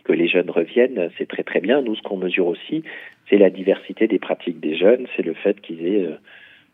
[0.03, 1.82] que les jeunes reviennent, c'est très très bien.
[1.82, 2.84] Nous, ce qu'on mesure aussi,
[3.30, 6.15] c'est la diversité des pratiques des jeunes, c'est le fait qu'ils aient euh,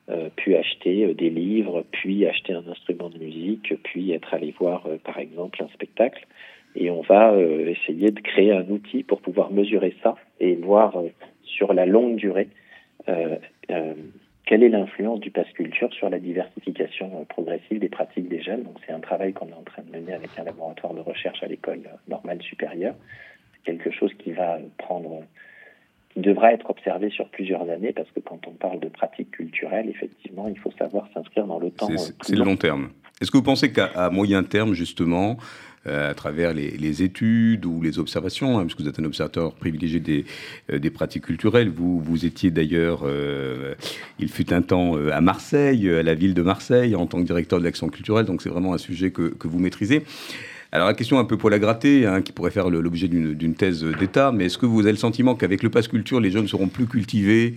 [0.10, 4.54] euh, puis acheter euh, des livres, puis acheter un instrument de musique, puis être allé
[4.60, 6.28] voir euh, par exemple un spectacle.
[6.76, 10.96] Et on va essayer de créer un outil pour pouvoir mesurer ça et voir
[11.44, 12.48] sur la longue durée
[14.46, 18.64] quelle est l'influence du pass culture sur la diversification progressive des pratiques des jeunes?
[18.64, 21.42] Donc c'est un travail qu'on est en train de mener avec un laboratoire de recherche
[21.44, 22.96] à l'école normale supérieure.
[23.54, 25.24] C'est quelque chose qui va prendre
[26.16, 30.48] devra être observé sur plusieurs années parce que quand on parle de pratiques culturelles, effectivement,
[30.48, 31.90] il faut savoir s'inscrire dans le temps.
[32.22, 32.90] C'est le long terme.
[33.22, 35.38] Est-ce que vous pensez qu'à moyen terme, justement,
[35.86, 40.00] euh, à travers les, études ou les observations, hein, puisque vous êtes un observateur privilégié
[40.00, 40.24] des,
[40.72, 41.70] euh, pratiques culturelles.
[41.70, 43.76] Vous, vous étiez d'ailleurs, euh,
[44.18, 47.60] il fut un temps à Marseille, à la ville de Marseille, en tant que directeur
[47.60, 50.04] de l'action culturelle, donc c'est vraiment un sujet que, vous maîtrisez.
[50.72, 53.84] Alors la question un peu poil à gratter, hein, qui pourrait faire l'objet d'une thèse
[53.84, 56.68] d'État, mais est-ce que vous avez le sentiment qu'avec le pass culture, les jeunes seront
[56.68, 57.56] plus cultivés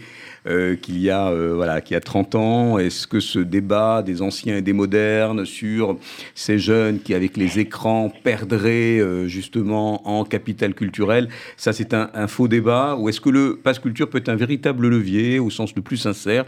[0.48, 2.78] euh, qu'il y a euh, voilà qu'il y a 30 ans.
[2.78, 5.98] Est-ce que ce débat des anciens et des modernes sur
[6.37, 12.26] ces jeunes qui avec les écrans perdraient euh, justement en capital culturel, ça c'est un,
[12.28, 15.74] faux débat Ou est-ce que le pass culture peut être un véritable levier au sens
[15.74, 16.44] le plus sincère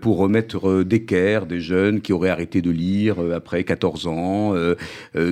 [0.00, 4.54] pour remettre d'équerre des jeunes qui auraient arrêté de lire après 14 ans,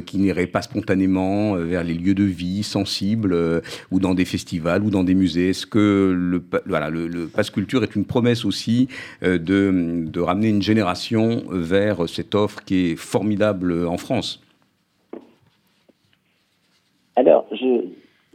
[0.07, 4.91] qui n'iraient pas spontanément vers les lieux de vie sensibles ou dans des festivals ou
[4.91, 5.51] dans des musées?
[5.51, 8.89] Est-ce que le, voilà, le, le pass culture est une promesse aussi
[9.23, 14.43] euh, de, ramener une génération vers cette offre qui est formidable en France
[17.17, 17.87] Alors, je,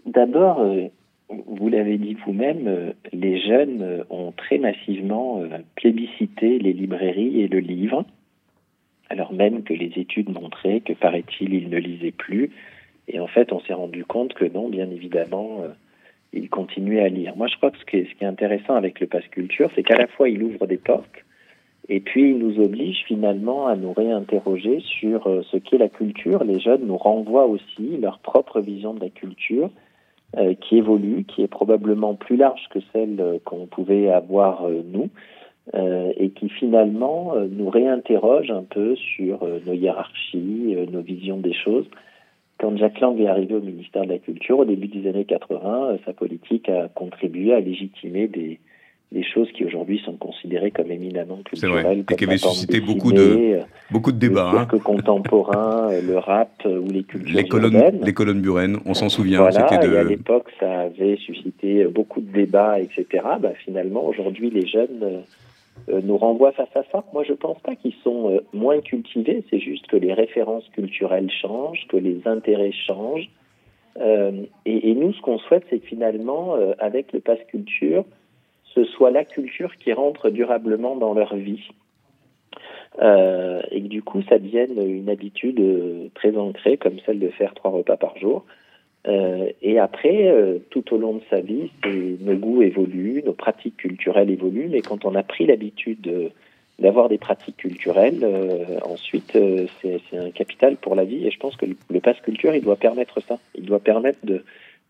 [0.06, 0.88] d'abord, euh,
[1.30, 5.42] vous l'avez dit vous-même, euh, les jeunes ont très massivement
[5.76, 8.06] plébiscité les librairies et le livre,
[9.10, 12.52] alors même que les études montraient que, paraît-il, ils ne lisaient plus.
[13.08, 15.64] Et en fait, on s'est rendu compte que non, bien évidemment,
[16.38, 17.36] il continue à lire.
[17.36, 19.70] Moi, je crois que ce qui est, ce qui est intéressant avec le Pass Culture,
[19.76, 21.24] c'est qu'à la fois, il ouvre des portes,
[21.90, 26.44] Et puis, il nous oblige finalement à nous réinterroger sur euh, ce qu'est la culture.
[26.44, 29.70] Les jeunes nous renvoient aussi leur propre vision de la culture,
[30.38, 35.10] euh, qui évolue, qui est probablement plus large que celle euh, qu'on pouvait avoir nous,
[36.18, 41.86] et qui finalement nous réinterroge un peu sur nos hiérarchies, nos visions des choses.
[42.60, 45.98] Quand Jacques Lang est arrivé au ministère de la Culture au début des années 80,
[46.06, 48.60] sa politique a contribué à légitimer des,
[49.12, 52.04] des choses qui aujourd'hui sont considérées comme éminemment culturelles.
[52.10, 54.52] et qui avaient suscité beaucoup de, beaucoup de débats.
[54.52, 54.80] Le cirque hein.
[54.84, 58.02] contemporain, le rap euh, ou les cultures les colonnes, urbaines.
[58.04, 59.40] Les colonnes buren, on s'en souvient.
[59.40, 59.94] Voilà, de...
[59.94, 63.24] et à l'époque, ça avait suscité beaucoup de débats, etc.
[63.40, 65.22] Bah, finalement, aujourd'hui, les jeunes euh, euh,
[65.88, 67.04] nous renvoient face à ça.
[67.14, 71.32] Moi, je ne pense pas qu'ils sont moins cultivés, c'est juste que les références culturelles
[71.32, 73.30] changent, que les intérêts changent.
[74.00, 78.04] Et, et, nous, ce qu'on souhaite, c'est que finalement, avec le pass culture,
[78.76, 81.70] ce soit la culture qui rentre durablement dans leur vie.
[83.02, 87.30] Euh, et que du coup, ça devienne une habitude euh, très ancrée, comme celle de
[87.30, 88.46] faire trois repas par jour.
[89.08, 90.34] Euh, et après,
[90.70, 91.72] tout au long de sa vie,
[92.22, 96.32] nos goûts évoluent, nos pratiques culturelles évoluent, mais quand on a pris l'habitude
[96.80, 98.26] d'avoir des pratiques culturelles,
[98.84, 99.38] ensuite,
[99.82, 101.26] c'est un capital pour la vie.
[101.26, 103.40] Et je pense que le, le passe culture, il doit permettre ça.
[103.56, 104.20] Il doit permettre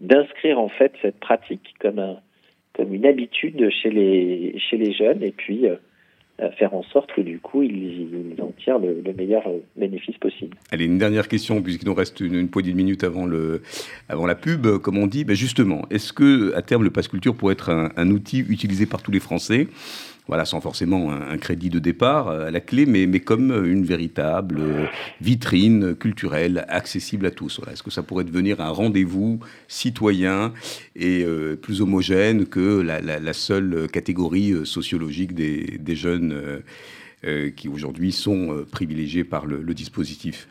[0.01, 2.17] d'inscrire en fait cette pratique comme un,
[2.77, 5.75] comme une habitude chez les, chez les jeunes et puis euh,
[6.57, 10.55] faire en sorte que du coup ils, en tirent le, meilleur euh, bénéfice possible.
[10.71, 13.63] Allez, une dernière question puisqu'il nous reste une, poignée de minutes avant, le,
[14.09, 15.23] avant la pub, comme on dit.
[15.23, 19.01] Ben justement, est-ce que à terme le passe culture pourrait être un outil utilisé par
[19.01, 19.67] tous les Français?
[20.27, 24.59] Voilà, sans forcément un, crédit de départ euh, à la clé, mais, comme une véritable
[24.59, 24.85] euh,
[25.21, 27.61] vitrine culturelle accessible à tous.
[27.71, 30.53] Est-ce que ça pourrait devenir un rendez-vous citoyen
[30.95, 36.61] et euh, plus homogène que la, seule catégorie sociologique des, jeunes
[37.55, 40.47] qui aujourd'hui sont privilégiés par le, dispositif?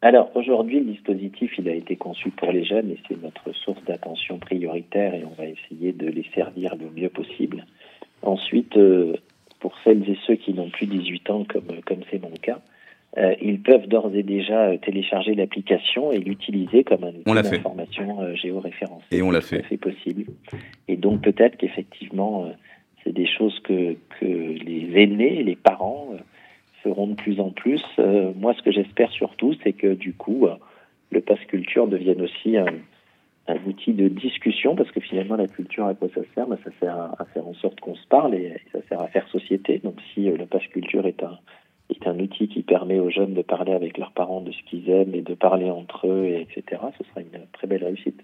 [0.00, 4.38] Alors aujourd'hui, le dispositif, a été conçu pour les jeunes et c'est notre source d'attention
[4.38, 7.64] prioritaire et on va essayer de les servir le mieux possible.
[8.22, 9.14] Ensuite, euh,
[9.60, 12.60] pour celles et ceux qui n'ont plus 18 ans, comme comme c'est mon cas,
[13.18, 18.34] euh, ils peuvent d'ores et déjà euh, télécharger l'application et l'utiliser comme un outil d'information
[18.34, 19.06] géoréférencée.
[19.10, 19.64] Et on l'a fait.
[19.68, 20.24] C'est possible.
[20.88, 22.50] Et donc peut-être qu'effectivement,
[23.02, 26.10] c'est des choses que, que les aînés, les parents
[26.82, 27.82] feront de plus en plus.
[28.36, 30.46] moi, ce que j'espère surtout, c'est que du coup,
[31.10, 32.66] le passe culture devienne aussi un,
[33.48, 36.70] un outil de discussion, parce que finalement, la culture, à quoi ça sert ben, Ça
[36.80, 39.78] sert à, faire en sorte qu'on se parle et, ça sert à faire société.
[39.78, 41.38] Donc, si euh, le passe culture est un,
[41.92, 44.88] est un outil qui permet aux jeunes de parler avec leurs parents de ce qu'ils
[44.90, 46.80] aiment et de parler entre eux, et etc.
[46.98, 48.20] Ce sera une très belle réussite.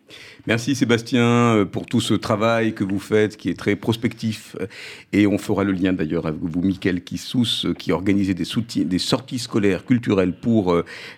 [0.46, 4.56] Merci Sébastien euh, pour tout ce travail que vous faites, qui est très prospectif.
[5.12, 8.44] Et on fera le lien d'ailleurs avec vous, Mickaël Kissous, euh, qui organisait des,
[8.84, 10.74] des sorties scolaires culturelles pour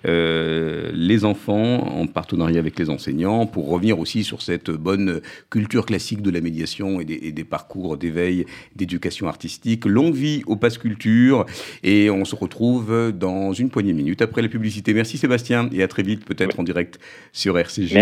[0.06, 5.86] euh, les enfants, en partenariat avec les enseignants, pour revenir aussi sur cette bonne culture
[5.86, 9.84] classique de la médiation et des, parcours d'éveil, d'éducation artistique.
[9.84, 11.46] Longue vie au passe culture.
[11.82, 14.94] Et on se retrouve dans une poignée de minutes après la publicité.
[14.94, 16.98] Merci Sébastien et à très vite peut-être en direct
[17.32, 17.94] sur RCJ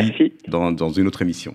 [0.49, 1.55] dans, dans une autre émission.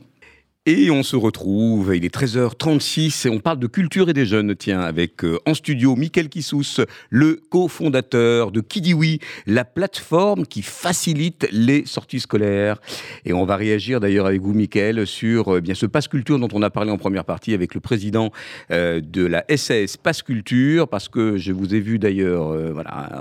[0.65, 4.55] Et on se retrouve, il est 13h36 et on parle de culture et des jeunes,
[4.55, 11.49] tiens, avec euh, en studio Mickaël Kissous, le cofondateur de Kidiwi, la plateforme qui facilite
[11.51, 12.79] les sorties scolaires.
[13.25, 16.47] Et on va réagir d'ailleurs avec vous, Mickaël, sur euh, bien ce passe culture dont
[16.53, 18.31] on a parlé en première partie avec le président
[18.71, 22.53] euh, de la SAS Passe Culture, parce que je vous ai vu d'ailleurs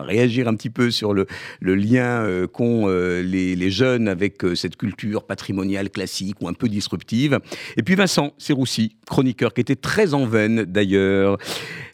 [0.06, 1.26] réagir un petit peu sur le,
[1.60, 7.31] lien qu'ont les jeunes avec cette culture patrimoniale classique ou un peu disruptive.
[7.76, 11.38] Et puis Vincent Serroussi, chroniqueur, qui était très en veine d'ailleurs,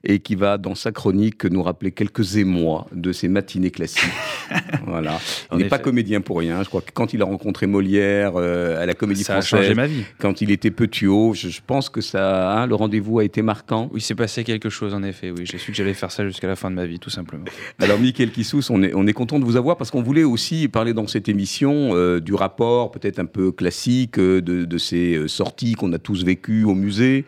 [0.09, 4.11] et qui va, dans sa chronique, nous rappeler quelques émois de ses matinées classiques.
[4.87, 5.21] voilà.
[5.53, 6.63] Il n'est pas comédien pour rien.
[6.63, 9.63] Je crois que quand il a rencontré Molière euh, à la Comédie ça Française, a
[9.63, 10.05] changé ma vie.
[10.19, 13.91] quand il était petit haut, je, pense que ça, hein, le rendez-vous a été marquant.
[13.93, 15.31] Oui, c'est passé quelque chose en effet.
[15.31, 17.45] Oui, j'ai su que j'allais faire ça jusqu'à la fin de ma vie, tout simplement.
[17.79, 20.69] Alors, Michael Kissous, on est, on est content de vous avoir parce qu'on voulait aussi
[20.69, 25.29] parler dans cette émission euh, du rapport peut-être un peu classique euh, de, de, ces
[25.29, 27.27] sorties qu'on a tous vécues au musée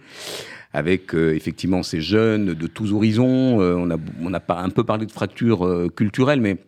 [0.73, 3.61] avec euh, effectivement ces jeunes de tous horizons.
[3.61, 6.59] Euh, on, a, un peu parlé de fracture euh, culturelle, mais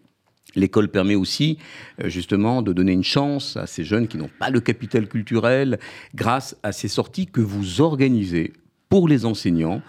[0.54, 1.56] L'école permet aussi
[2.04, 5.78] justement de donner une chance à ces jeunes qui n'ont pas le capital culturel
[6.14, 8.52] grâce à ces sorties que vous organisez
[8.90, 9.80] pour les enseignants,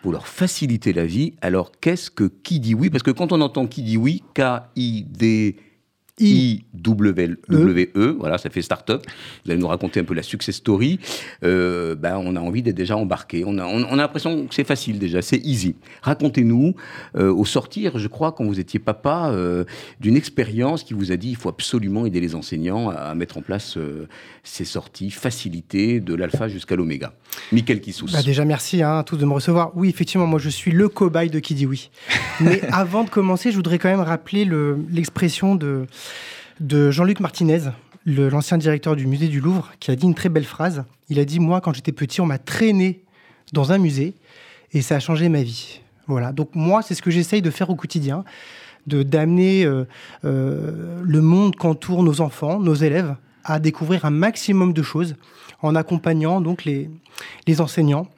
[0.00, 1.34] pour leur faciliter la vie.
[1.42, 2.88] Alors qu'est-ce que qui dit oui?
[2.88, 5.56] Parce que quand on entend qui dit oui, K-I-D
[6.18, 9.04] I-W-E, voilà, ça fait start-up.
[9.44, 10.98] Vous allez nous raconter un peu la success story.
[11.44, 13.44] Euh, ben, on a envie d'être déjà embarqué.
[13.46, 15.76] On a, on, a l'impression que c'est facile déjà, c'est easy.
[16.02, 16.74] Racontez-nous,
[17.16, 19.64] euh, au sortir, je crois, quand vous étiez papa, euh,
[20.00, 23.42] d'une expérience qui vous a dit il faut absolument aider les enseignants à, mettre en
[23.42, 23.78] place
[24.42, 27.12] ces sorties facilitées de l'alpha jusqu'à l'oméga.
[27.52, 28.08] Michael Kissous.
[28.12, 29.72] Bah déjà, merci hein, à tous de me recevoir.
[29.74, 31.90] Oui, effectivement, moi je suis le cobaye de qui dit oui.
[32.40, 34.48] Mais avant de commencer, je voudrais quand même rappeler
[34.90, 35.86] l'expression de
[36.60, 37.70] de Jean-Luc Martinez,
[38.06, 40.84] l'ancien directeur du musée du Louvre, qui a dit une très belle phrase.
[41.08, 43.02] Il a dit Moi, quand j'étais petit, on m'a traîné
[43.52, 44.14] dans un musée
[44.72, 45.80] et ça a changé ma vie.
[46.06, 46.32] Voilà.
[46.32, 48.24] Donc, moi, c'est ce que j'essaye de faire au quotidien
[48.86, 49.84] de d'amener euh,
[50.24, 55.16] euh, le monde qu'entourent nos enfants, nos élèves, à découvrir un maximum de choses
[55.62, 56.90] en accompagnant donc les,
[57.60, 58.08] enseignants,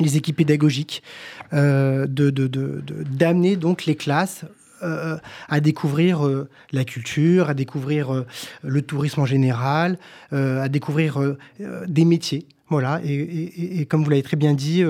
[0.00, 1.02] les équipes pédagogiques,
[1.52, 4.44] euh, de, d'amener donc les classes
[4.82, 5.16] euh,
[5.48, 8.26] à découvrir euh, la culture, à découvrir euh,
[8.62, 9.98] le tourisme en général,
[10.32, 11.20] à découvrir
[11.86, 12.46] des métiers.
[12.68, 14.82] Voilà, et, comme vous l'avez très bien dit,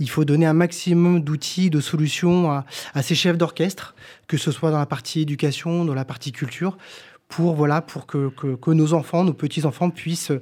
[0.00, 3.94] il faut donner un maximum d'outils, de solutions à, ces chefs d'orchestre,
[4.26, 6.76] que ce soit dans la partie éducation, dans la partie culture,
[7.28, 10.32] pour, voilà, pour que, que, nos enfants, nos petits-enfants puissent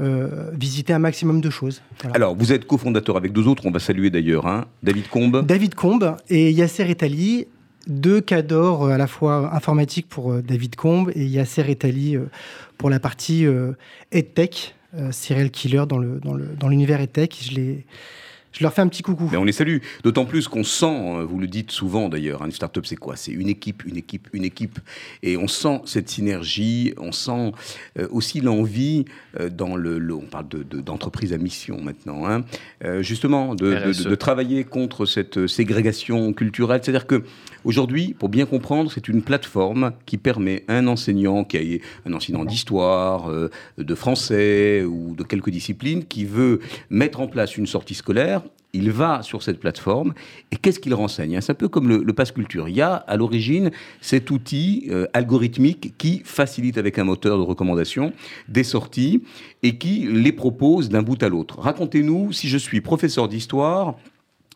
[0.00, 1.80] visiter un maximum de choses.
[2.12, 5.46] Alors, vous êtes cofondateur avec deux autres, on va saluer d'ailleurs, hein, David Combe.
[5.46, 7.46] David Combe et Yasser Etali
[7.86, 12.26] deux cadors euh, à la fois informatiques pour euh, David Combe et Yasser Etali euh,
[12.78, 13.46] pour la partie
[14.10, 14.74] EdTech,
[15.12, 17.38] serial killer dans l'univers le, dans EdTech.
[17.42, 17.86] Je les
[18.52, 19.28] je leur fais un petit coucou.
[19.32, 19.78] Mais on les salue.
[20.04, 23.16] D'autant plus qu'on sent, hein, vous le dites souvent d'ailleurs, hein, une start-up c'est quoi?
[23.16, 24.78] C'est une équipe, une équipe, une équipe.
[25.22, 27.52] Et on sent cette synergie, on sent
[27.98, 29.06] euh, aussi l'envie
[29.40, 32.44] euh, dans le, On parle d'entreprise de, à mission maintenant, hein,
[32.84, 36.80] euh, justement, de, de, travailler contre cette ségrégation culturelle.
[36.82, 37.24] C'est-à-dire que
[37.64, 42.12] aujourd'hui, pour bien comprendre, c'est une plateforme qui permet à un enseignant, qui a un
[42.12, 43.30] enseignant d'histoire,
[43.78, 46.60] de français ou de quelques disciplines, qui veut
[46.90, 48.41] mettre en place une sortie scolaire
[48.72, 50.14] il va sur cette plateforme
[50.50, 52.68] et qu'est-ce qu'il renseigne C'est un peu comme le, Pass Culture.
[52.68, 57.42] Il y a à l'origine cet outil euh, algorithmique qui facilite avec un moteur de
[57.42, 58.12] recommandation
[58.48, 59.22] des sorties
[59.62, 61.60] et qui les propose d'un bout à l'autre.
[61.60, 63.96] Racontez-nous, si je suis professeur d'histoire,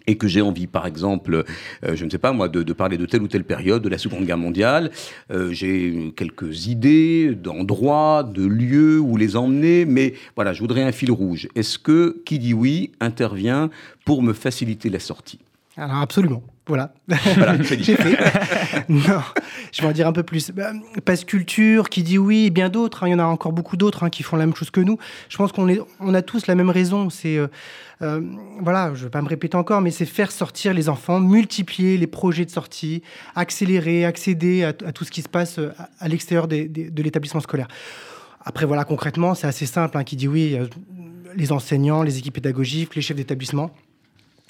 [0.07, 1.45] et que j'ai envie, par exemple,
[1.85, 3.99] euh, je ne sais pas moi, de, parler de telle ou telle période de la
[3.99, 4.91] Seconde Guerre mondiale,
[5.31, 10.93] euh, j'ai quelques idées d'endroits, de lieux où les emmener, mais voilà, je voudrais un
[10.93, 11.49] fil rouge.
[11.55, 13.71] Est-ce que qui dit oui intervient
[14.05, 15.41] pour me faciliter la sortie?
[15.77, 16.43] Alors absolument.
[16.67, 16.93] Voilà.
[17.07, 18.19] voilà J'ai fait.
[18.89, 19.23] non,
[19.73, 20.51] je vais en dire un peu plus.
[20.51, 20.73] Bah,
[21.05, 23.05] Passe Culture, qui dit oui, et bien d'autres.
[23.05, 23.09] Hein.
[23.09, 24.99] il y en a encore beaucoup d'autres hein, qui font la même chose que nous.
[25.29, 25.69] Je pense qu'on
[26.01, 27.09] on a tous la même raison.
[27.09, 27.47] C'est, euh,
[28.03, 28.21] euh,
[28.61, 31.97] voilà, je ne vais pas me répéter encore, mais c'est faire sortir les enfants, multiplier
[31.97, 33.03] les projets de sortie,
[33.35, 37.69] accélérer, accéder à, tout ce qui se passe euh, à, l'extérieur de l'établissement scolaire.
[38.45, 39.97] Après, voilà, concrètement, c'est assez simple.
[39.97, 40.59] Hein, qui dit oui,
[41.35, 43.71] les enseignants, les équipes pédagogiques, les chefs d'établissement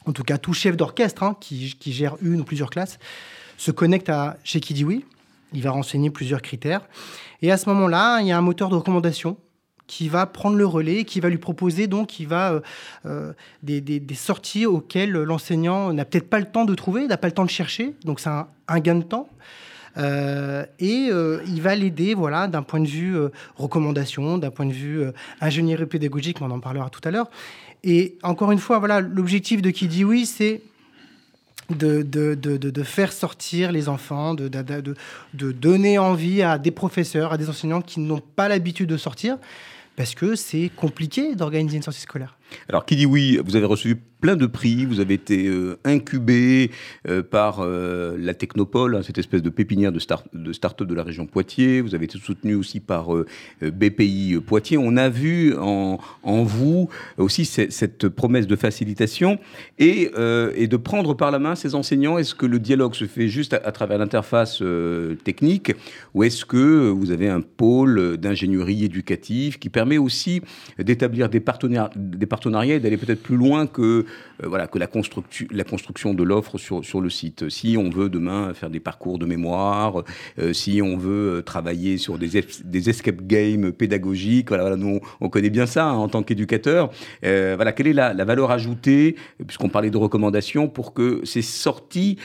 [0.07, 2.99] en tout cas tout chef d'orchestre hein, qui, gère une ou plusieurs classes,
[3.59, 5.05] se connecte à chez Kidiwi.
[5.53, 6.83] Il va renseigner plusieurs critères.
[7.43, 9.37] Et à ce moment-là, il y a un moteur de recommandation
[9.87, 12.61] qui va prendre le relais, qui va lui proposer donc qui va, euh,
[13.07, 17.35] euh, des, sorties auxquelles l'enseignant n'a peut-être pas le temps de trouver, n'a pas le
[17.35, 17.95] temps de chercher.
[18.05, 19.29] Donc c'est un, gain de temps.
[19.99, 21.09] Euh, et
[21.47, 23.17] il va l'aider voilà, d'un point de vue
[23.57, 25.05] recommandation, d'un point de vue
[25.41, 27.31] ingénierie pédagogique, on en parlera tout à l'heure.
[27.85, 30.63] Et encore une fois, voilà, l'objectif de qui dit oui, c'est
[31.71, 34.49] de, de, de, de, faire sortir les enfants, de,
[35.53, 39.37] donner envie à des professeurs, à des enseignants qui n'ont pas l'habitude de sortir,
[39.97, 42.39] parce que c'est compliqué d'organiser une sortie scolaire.
[42.69, 46.71] Alors, qui dit oui, vous avez reçu plein de prix, vous avez été euh, incubé
[47.09, 50.95] euh, par euh, la Technopole, hein, cette espèce de pépinière de, start, de start-up de
[50.95, 53.09] la région Poitiers, vous avez été soutenu aussi par
[53.61, 54.79] BPI Poitiers.
[54.79, 59.39] On a vu en, vous aussi cette promesse de facilitation
[59.79, 62.19] et, de prendre par la main ces enseignants.
[62.19, 64.63] Est-ce que le dialogue se fait juste à, travers l'interface
[65.25, 65.73] technique
[66.15, 70.43] ou est-ce que vous avez un pôle d'ingénierie éducative qui permet aussi
[70.79, 74.06] d'établir des, partenaires, des partenariat et d'aller peut-être plus loin que,
[74.43, 77.49] voilà, que la, construction, la construction de l'offre sur, sur le site.
[77.49, 80.03] Si on veut demain faire des parcours de mémoire,
[80.39, 85.51] euh, si on veut travailler sur des, des escape games pédagogiques, voilà, nous on connaît
[85.51, 86.91] bien ça hein, en tant qu'éducateur.
[87.25, 89.17] Euh, voilà, quelle est la, la valeur ajoutée,
[89.47, 92.19] puisqu'on parlait de recommandations, pour que ces sorties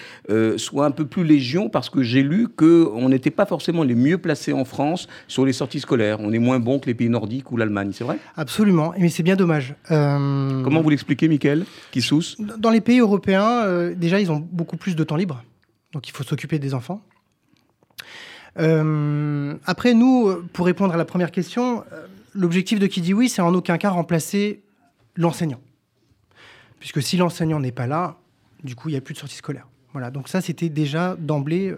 [0.57, 4.17] soient un peu plus légion, parce que j'ai lu qu'on n'était pas forcément les mieux
[4.17, 6.19] placés en France sur les sorties scolaires.
[6.19, 8.17] On est moins bon que les pays nordiques ou l'Allemagne, c'est vrai?
[8.35, 9.75] Absolument, mais c'est bien dommage.
[9.91, 11.27] Euh, Comment vous l'expliquez,
[12.39, 15.43] Dans les pays européens, euh, déjà, ils ont beaucoup plus de temps libre.
[15.93, 17.01] Donc, il faut s'occuper des enfants.
[18.55, 21.83] après, nous, pour répondre à la première question,
[22.33, 24.63] l'objectif de qui dit oui, c'est en aucun cas remplacer
[25.15, 25.61] l'enseignant.
[26.79, 28.17] Puisque si l'enseignant n'est pas là,
[28.63, 29.67] du coup, il n'y a plus de sortie scolaire.
[29.93, 31.75] Voilà, donc ça, c'était déjà d'emblée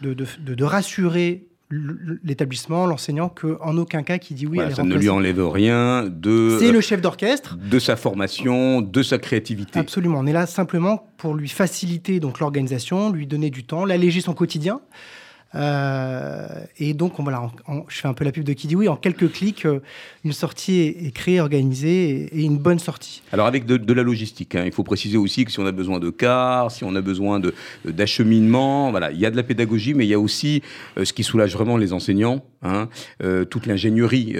[0.00, 5.46] de, de, rassurer l'établissement, l'enseignant, qu'en aucun cas qui dit oui, ça ne lui enlève
[5.48, 6.56] rien de.
[6.60, 7.56] C'est le chef d'orchestre.
[7.56, 9.78] De sa formation, de sa créativité.
[9.78, 10.18] Absolument.
[10.18, 14.34] On est là simplement pour lui faciliter donc l'organisation, lui donner du temps, l'alléger son
[14.34, 14.80] quotidien.
[15.54, 16.46] Euh,
[16.78, 17.50] et donc, on, voilà,
[17.88, 18.88] je fais un peu la pub de qui dit oui.
[18.88, 19.80] En quelques clics, euh,
[20.24, 23.22] une sortie est, créée, organisée et, une bonne sortie.
[23.32, 26.00] Alors, avec de, la logistique, hein, il faut préciser aussi que si on a besoin
[26.00, 27.40] de cars, si on a besoin
[27.84, 30.62] d'acheminement, voilà, il y a de la pédagogie, mais il y a aussi
[30.98, 32.88] euh, ce qui soulage vraiment les enseignants, hein,
[33.50, 34.34] toute l'ingénierie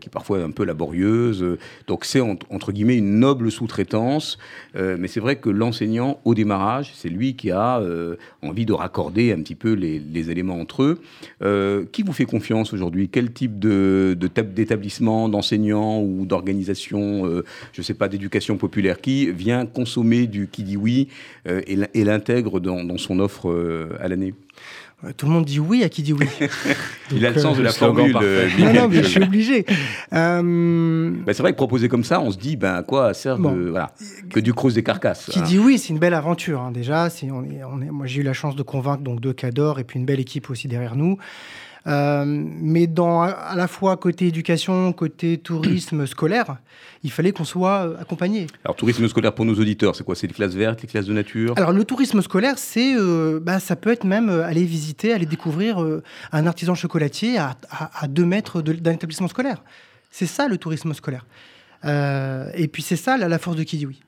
[0.00, 1.44] qui est parfois un peu laborieuse.
[1.86, 4.38] Donc, c'est entre guillemets une noble sous-traitance.
[4.74, 7.82] mais c'est vrai que l'enseignant, au démarrage, c'est lui qui a
[8.42, 11.00] envie de raccorder un petit peu les éléments entre eux.
[11.42, 13.08] Euh, qui vous fait confiance aujourd'hui?
[13.08, 19.66] Quel type d'établissement, d'enseignant ou d'organisation, euh, je ne sais pas, d'éducation populaire, qui vient
[19.66, 21.08] consommer du qui dit oui
[21.48, 24.34] euh, et l'intègre dans, son offre à l'année?
[25.16, 26.26] Tout le monde dit oui à qui dit oui.
[27.12, 28.12] il a le sens de la formule.
[28.12, 29.66] non, non, mais je suis obligé.
[30.10, 33.90] Ben, c'est vrai que proposer comme ça, on se dit, ben, à quoi sert voilà,
[34.30, 36.60] que du creuse des carcasses Qui dit oui, c'est une belle aventure.
[36.60, 39.32] Hein, déjà, on est, on est, moi, j'ai eu la chance de convaincre donc deux
[39.32, 41.18] cadors et puis une belle équipe aussi derrière nous.
[41.86, 46.56] Euh, mais dans, à la fois côté éducation, côté tourisme scolaire,
[47.04, 48.48] il fallait qu'on soit euh, accompagné.
[48.64, 50.16] Alors, tourisme scolaire pour nos auditeurs, c'est quoi?
[50.16, 51.54] C'est les classes vertes, les classes de nature?
[51.56, 55.84] Alors, le tourisme scolaire, c'est, euh, bah, ça peut être même aller visiter, aller découvrir
[56.32, 59.62] un artisan chocolatier à, à, deux mètres d'un établissement scolaire.
[60.10, 61.24] C'est ça le tourisme scolaire.
[61.84, 64.00] et puis c'est ça la, force de Kidiwi.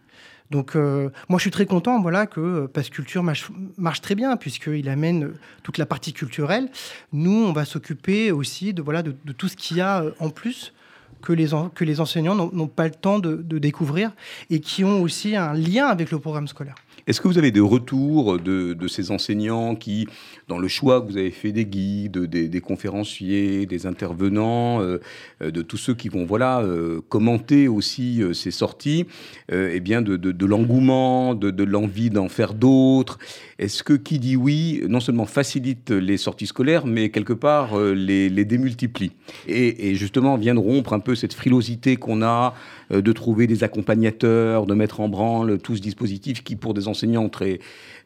[0.50, 4.36] Donc, euh, moi, je suis très content voilà, que euh, Passe Culture marche, très bien,
[4.36, 6.70] puisqu'il amène euh, toute la partie culturelle.
[7.12, 10.72] Nous, on va s'occuper aussi de, voilà, de, tout ce qu'il y a en plus
[11.20, 14.12] que les, que les enseignants n'ont pas le temps de, de, découvrir
[14.50, 16.76] et qui ont aussi un lien avec le programme scolaire.
[17.08, 20.06] Est-ce que vous avez des retours de, ces enseignants qui,
[20.46, 24.98] dans le choix que vous avez fait des guides, des, conférenciers, des intervenants, euh,
[25.40, 29.06] euh, de tous ceux qui vont voilà euh, commenter aussi ces sorties,
[29.50, 33.18] eh bien de, l'engouement, de, l'envie d'en faire d'autres?
[33.58, 38.44] Est-ce que qui dit oui, non seulement facilite les sorties scolaires, mais quelque part les,
[38.44, 39.12] démultiplie?
[39.46, 42.52] Et, et justement vient de rompre un peu cette frilosité qu'on a
[42.90, 46.97] de trouver des accompagnateurs, de mettre en branle tout ce dispositif qui, pour des enseignants
[47.30, 47.58] très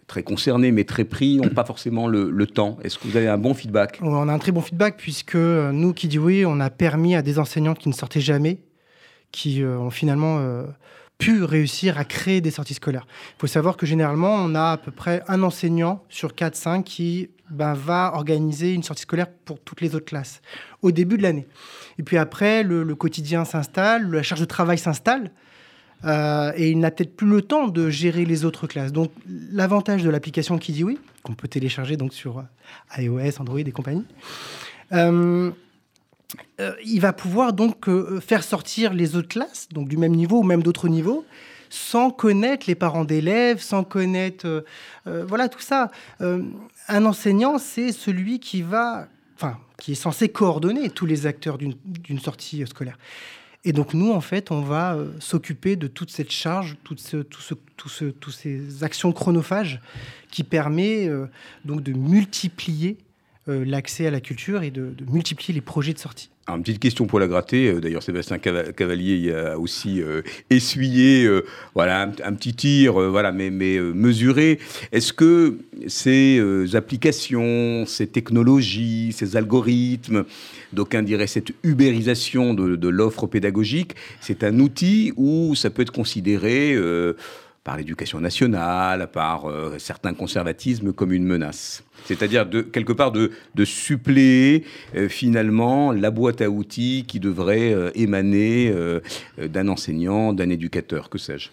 [0.07, 2.79] très concernés mais très pris, n'ont pas forcément le, temps.
[2.83, 3.99] Est-ce que vous avez un bon feedback?
[4.03, 7.15] On a un très bon feedback puisque euh, nous, qui dit oui, on a permis
[7.15, 8.59] à des enseignants qui ne sortaient jamais,
[9.31, 10.39] qui euh, ont finalement
[11.23, 13.07] pu réussir à créer des sorties scolaires.
[13.37, 17.31] Il faut savoir que généralement, on a à peu près un enseignant sur 4-5 qui
[17.49, 20.41] ben, va organiser une sortie scolaire pour toutes les autres classes
[20.81, 21.47] au début de l'année.
[21.99, 25.31] Et puis après, le, quotidien s'installe, la charge de travail s'installe.
[26.05, 28.93] Euh, et il n'a peut-être plus le temps de gérer les autres classes.
[28.93, 29.13] Donc,
[29.53, 33.73] l'avantage de l'application qui dit oui, qu'on peut télécharger donc sur euh, iOS, Android et
[33.73, 34.05] compagnie,
[34.93, 35.51] euh,
[36.85, 37.87] il va pouvoir donc
[38.21, 41.25] faire sortir les autres classes, donc du même niveau ou même d'autres niveaux,
[41.69, 44.65] sans connaître les parents d'élèves, sans connaître,
[45.05, 45.91] voilà tout ça.
[46.21, 52.19] un enseignant, c'est celui qui va enfin, qui est censé coordonner tous les acteurs d'une
[52.19, 52.99] sortie scolaire.
[53.65, 57.19] Et donc nous, en fait, on va euh, s'occuper de toute cette charge, toutes ce,
[57.19, 57.55] tout ce,
[57.87, 59.81] ce, toutes ces actions chronophages
[60.31, 61.27] qui permet euh,
[61.65, 62.99] donc de multiplier
[63.47, 66.31] l'accès à la culture et de, multiplier les projets de sortie.
[66.49, 67.81] une petite question pour la gratter.
[67.81, 70.01] D'ailleurs, Sébastien Cavalier a aussi
[70.49, 71.29] essuyé
[71.75, 74.61] voilà, un, petit tir, voilà, mais, mais mesuré.
[74.93, 76.41] Est-ce que ces
[76.75, 80.25] applications, ces technologies, ces algorithmes,
[80.73, 85.93] d'aucuns diraient cette ubérisation de, de l'offre pédagogique, c'est un outil où ça peut être
[85.93, 86.77] considéré
[87.65, 91.85] par l'éducation nationale, par euh, certains conservatismes comme une menace.
[92.05, 94.65] C'est-à-dire quelque part de, de suppléer
[94.97, 98.75] euh, finalement la boîte à outils qui devrait euh, émaner
[99.39, 101.51] d'un enseignant, d'un éducateur, que sais-je.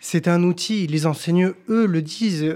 [0.00, 2.54] C'est un outil, les enseignants, eux, le disent.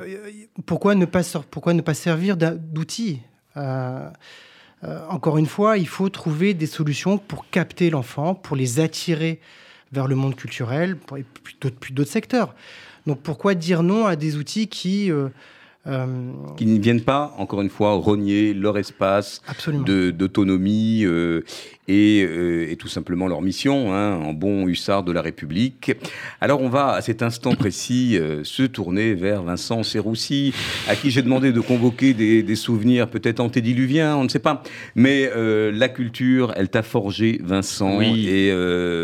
[0.66, 3.20] Pourquoi ne pas, pourquoi ne pas servir d'outil
[3.55, 9.41] Encore une fois, il faut trouver des solutions pour capter l'enfant, pour les attirer
[9.93, 11.57] vers le monde culturel, et puis
[11.95, 12.55] d'autres secteurs.
[13.07, 15.11] Donc pourquoi dire non à des outils qui...
[15.11, 15.28] Euh,
[15.87, 19.41] euh, qui ne viennent pas, encore une fois, rogner leur espace
[19.87, 21.05] d'autonomie.
[21.05, 21.45] Euh,
[21.89, 25.93] et, euh, et tout simplement leur mission, hein, en bon hussard de la République.
[26.41, 30.53] Alors on va à cet instant précis euh, se tourner vers Vincent Serroussi,
[30.89, 34.62] à qui j'ai demandé de convoquer des, des souvenirs peut-être antédiluviens, on ne sait pas.
[34.95, 38.28] Mais euh, la culture, elle t'a forgé, Vincent, Oui.
[38.28, 38.53] et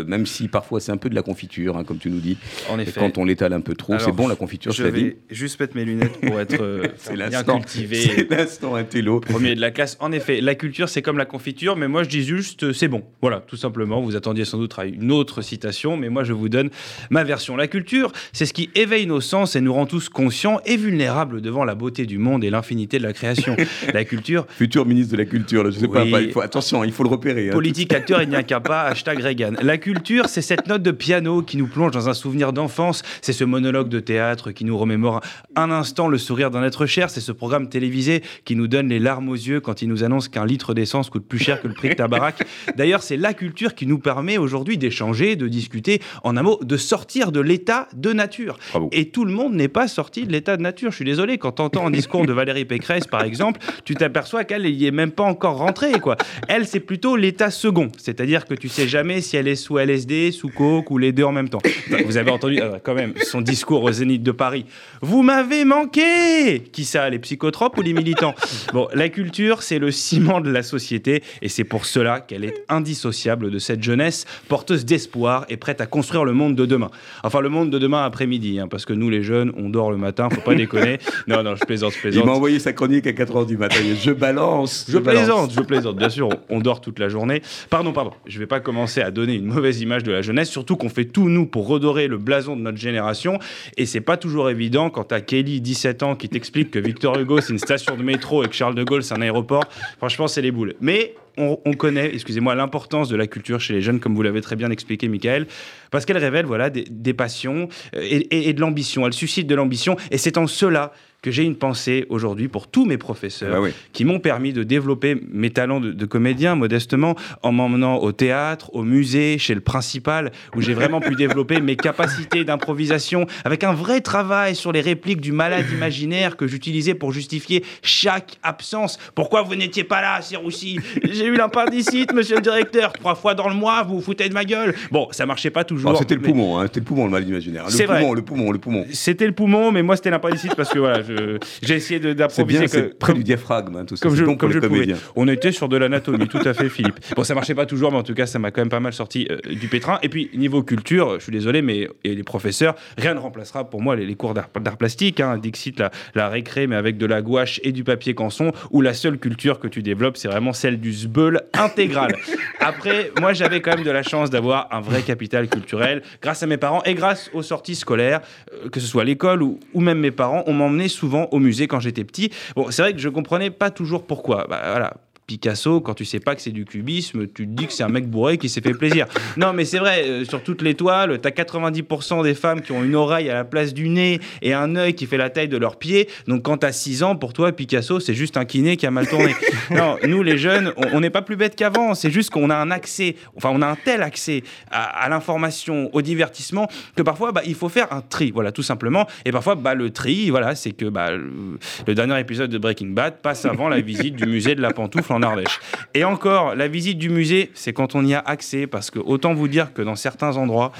[0.07, 2.37] même si parfois c'est un peu de la confiture, hein, comme tu nous dis,
[2.69, 2.99] En et effet.
[2.99, 5.03] quand on l'étale un peu trop, c'est bon la confiture, Je je dit.
[5.03, 6.81] vais juste mettre mes lunettes pour être
[7.29, 7.95] bien cultivé.
[7.97, 9.19] c'est l'instant intello.
[9.21, 9.97] Premier de la classe.
[9.99, 13.03] En effet, la culture, c'est comme la confiture, mais moi je dis juste, c'est bon.
[13.21, 14.01] Voilà, tout simplement.
[14.01, 16.69] Vous attendiez sans doute à une autre citation, mais moi je vous donne
[17.09, 17.55] ma version.
[17.55, 21.41] La culture, c'est ce qui éveille nos sens et nous rend tous conscients et vulnérables
[21.41, 23.55] devant la beauté du monde et l'infinité de la création.
[23.93, 26.11] la culture, Futur ministre de la culture, là, je sais pas, Oui.
[26.11, 27.49] pas, il faut, attention, il faut le repérer.
[27.49, 27.53] hein.
[27.53, 29.53] Politique, acteur, il n'y a qu'un pas, hashtag Reagan.
[29.61, 33.33] La culture, c'est cette note de piano qui nous plonge dans un souvenir d'enfance, c'est
[33.33, 35.21] ce monologue de théâtre qui nous remémore
[35.55, 38.99] un instant le sourire d'un être cher, c'est ce programme télévisé qui nous donne les
[38.99, 41.73] larmes aux yeux quand il nous annonce qu'un litre d'essence coûte plus cher que le
[41.73, 42.43] prix de ta baraque.
[42.75, 46.77] D'ailleurs, c'est la culture qui nous permet aujourd'hui d'échanger, de discuter, en un mot, de
[46.77, 48.57] sortir de l'état de nature.
[48.71, 48.89] Bravo.
[48.91, 50.91] Et tout le monde n'est pas sorti de l'état de nature.
[50.91, 54.43] Je suis désolé, quand tu entends un discours de Valérie Pécresse, par exemple, tu t'aperçois
[54.43, 55.93] qu'elle n'y est même pas encore rentrée.
[55.99, 56.17] Quoi.
[56.47, 57.89] Elle, c'est plutôt l'état second.
[57.97, 61.23] C'est-à-dire que tu sais jamais si elle est sous LSD, sous coke ou les deux
[61.23, 61.61] en même temps.
[61.87, 64.65] Enfin, vous avez entendu euh, quand même son discours au Zénith de Paris.
[65.01, 68.35] Vous m'avez manqué Qui ça, les psychotropes ou les militants?
[68.73, 72.52] Bon, la culture, c'est le ciment de la société et c'est pour cela qu'elle est
[72.69, 76.89] indissociable de cette jeunesse porteuse d'espoir et prête à construire le monde de demain.
[77.23, 79.97] Enfin, le monde de demain après-midi, hein, parce que nous, les jeunes, on dort le
[79.97, 80.99] matin, faut pas déconner.
[81.27, 82.25] Non, non, je plaisante, je Il plaisante.
[82.25, 83.77] m'a envoyé sa chronique à 4h du matin.
[84.01, 84.85] Je balance.
[84.89, 85.21] Je balance.
[85.21, 85.95] plaisante, je plaisante.
[85.95, 87.41] Bien sûr, on on dort toute la journée.
[87.69, 88.11] Pardon, pardon.
[88.25, 91.05] Je vais pas commencer à donner une mauvaise image de la jeunesse, surtout qu'on fait
[91.05, 93.39] tout nous pour redorer le blason de notre génération.
[93.77, 97.41] Et c'est pas toujours évident quand t'as Kelly, 17 ans, qui t'explique que Victor Hugo
[97.41, 99.63] c'est une station de métro et que Charles de Gaulle c'est un aéroport.
[99.97, 100.75] Franchement, c'est les boules.
[100.79, 104.41] Mais on, on connaît, excusez-moi, l'importance de la culture chez les jeunes, comme vous l'avez
[104.41, 105.47] très bien expliqué, Michael,
[105.91, 109.05] parce qu'elle révèle voilà des, passions euh, et- et de l'ambition.
[109.07, 110.91] Elle suscite de l'ambition, et c'est en cela
[111.23, 113.71] que j'ai une pensée aujourd'hui pour tous mes professeurs Bah oui.
[113.93, 118.69] qui m'ont permis de développer mes talents de, de comédien modestement en m'emmenant au théâtre,
[118.75, 123.71] au musée, chez le principal, où j'ai vraiment pu développer mes capacités d'improvisation avec un
[123.73, 128.99] vrai travail sur les répliques du malade imaginaire que j'utilisais pour justifier chaque absence.
[129.15, 130.77] Pourquoi vous n'étiez pas là, Siroussi
[131.09, 134.33] J'ai eu l'appendicite, monsieur le directeur, trois fois dans le mois, vous vous foutez de
[134.33, 134.75] ma gueule.
[134.91, 135.91] Bon, ça marchait pas toujours.
[135.91, 137.63] Alors, C'était le mais- poumon, hein, c'était le poumon, le mal imaginaire.
[137.65, 138.15] Le C'est poumon, vrai.
[138.15, 138.85] le poumon, le poumon.
[138.91, 141.12] C'était le poumon, mais moi c'était l'appendicite parce que voilà, je-
[141.61, 142.59] j'ai essayé de- C'est d'improviser.
[142.59, 144.03] bien, que- c'est près comme- du diaphragme, hein, tout ça.
[144.03, 144.87] comme C'est je, bon comme je le pouvais.
[145.15, 146.99] On était sur de l'anatomie, tout à fait, Philippe.
[147.15, 148.93] Bon, ça marchait pas toujours, mais en tout cas, ça m'a quand même pas mal
[148.93, 149.99] sorti euh, du pétrin.
[150.03, 153.81] Et puis, niveau culture, je suis désolé, mais et les professeurs, rien ne remplacera pour
[153.81, 155.19] moi les, les cours d'art d'art plastique.
[155.19, 158.81] Hein, Dixit, la, la récré, mais avec de la gouache et du papier canson, où
[158.81, 162.15] la seule culture que tu développes, c'est vraiment celle du zbeul intégral.
[162.59, 166.47] Après, moi, j'avais quand même de la chance d'avoir un vrai capital culturel grâce à
[166.47, 168.21] mes parents et grâce aux sorties scolaires,
[168.53, 171.39] euh, que ce soit à l'école ou, ou même mes parents, on m'emmenait souvent au
[171.39, 172.31] musée quand j'étais petit.
[172.55, 174.45] Bon, c'est vrai que je comprenais pas toujours pourquoi.
[174.49, 174.95] Bah, voilà.
[175.27, 177.89] Picasso, quand tu sais pas que c'est du cubisme, tu te dis que c'est un
[177.89, 179.07] mec bourré qui s'est fait plaisir.
[179.35, 182.83] Non, mais c'est vrai, euh, sur toutes les toiles, t'as 90% des femmes qui ont
[182.83, 185.57] une oreille à la place du nez et un œil qui fait la taille de
[185.57, 186.07] leurs pieds.
[186.27, 189.07] Donc quand t'as 6 ans, pour toi, Picasso, c'est juste un kiné qui a mal
[189.07, 189.33] tourné.
[189.71, 191.95] non, nous les jeunes, on on n'est pas plus bêtes qu'avant.
[191.95, 195.89] C'est juste qu'on a un accès, enfin, on a un tel accès à, à l'information,
[195.93, 199.07] au divertissement, que parfois, bah, il faut faire un tri, voilà, tout simplement.
[199.25, 201.57] Et parfois, bah, le tri, voilà, c'est que bah, le,
[201.87, 205.12] le dernier épisode de Breaking Bad passe avant la visite du musée de la pantoufle
[205.13, 205.59] en Ardèche.
[205.93, 209.33] Et encore, la visite du musée, c'est quand on y a accès, parce que autant
[209.33, 210.71] vous dire que dans certains endroits,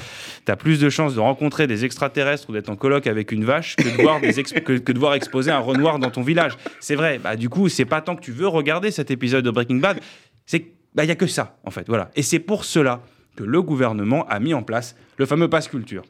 [0.46, 3.46] tu as plus de chances de rencontrer des extraterrestres ou d'être en colloque avec une
[3.46, 6.58] vache que de voir, que, de voir exposer un renoir dans ton village.
[6.80, 9.52] C'est vrai, bah, du coup, c'est pas tant que tu veux regarder cet épisode de
[9.52, 10.00] Breaking Bad,
[10.46, 11.88] c'est qu'il bah, a que ça, en fait.
[11.88, 12.12] Voilà.
[12.16, 13.02] Et c'est pour cela
[13.36, 16.04] que le gouvernement a mis en place le fameux pass culture.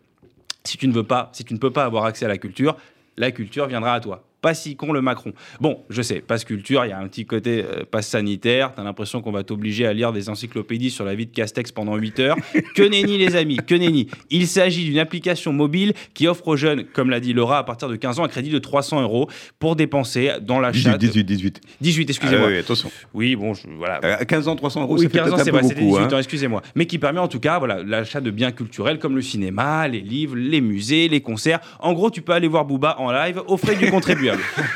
[0.63, 2.78] Si tu ne veux pas, si tu ne peux pas avoir accès à la culture,
[3.17, 4.24] la culture viendra à toi.
[4.43, 5.31] Pas si con le Macron.
[5.61, 8.73] Bon, je sais, passe culture, il y a un petit côté euh, passe sanitaire.
[8.75, 11.95] T'as l'impression qu'on va t'obliger à lire des encyclopédies sur la vie de Castex pendant
[11.95, 12.35] 8 heures.
[12.75, 14.07] Que nenni, les amis, que nenni.
[14.29, 17.87] Il s'agit d'une application mobile qui offre aux jeunes, comme l'a dit Laura, à partir
[17.87, 19.29] de 15 ans, un crédit de 300 euros
[19.59, 20.97] pour dépenser dans l'achat.
[20.97, 21.61] 18, de- 18, 18.
[21.79, 22.47] 18, Ah excusez-moi.
[22.49, 22.91] oui, attention.
[23.13, 23.95] Oui, bon, je- voilà.
[24.03, 25.97] À 15 ans, 300 euros, Oui, ça fait 15 ans, c'est vrai, c'était beaucoup.
[25.99, 26.61] 18 ans, excusez-moi.
[26.75, 30.01] Mais qui permet en tout cas voilà, l'achat de biens culturels comme le cinéma, les
[30.01, 31.59] livres, les musées, les concerts.
[31.79, 34.32] En gros, tu peux aller voir Booba en live aux frais du contribuable.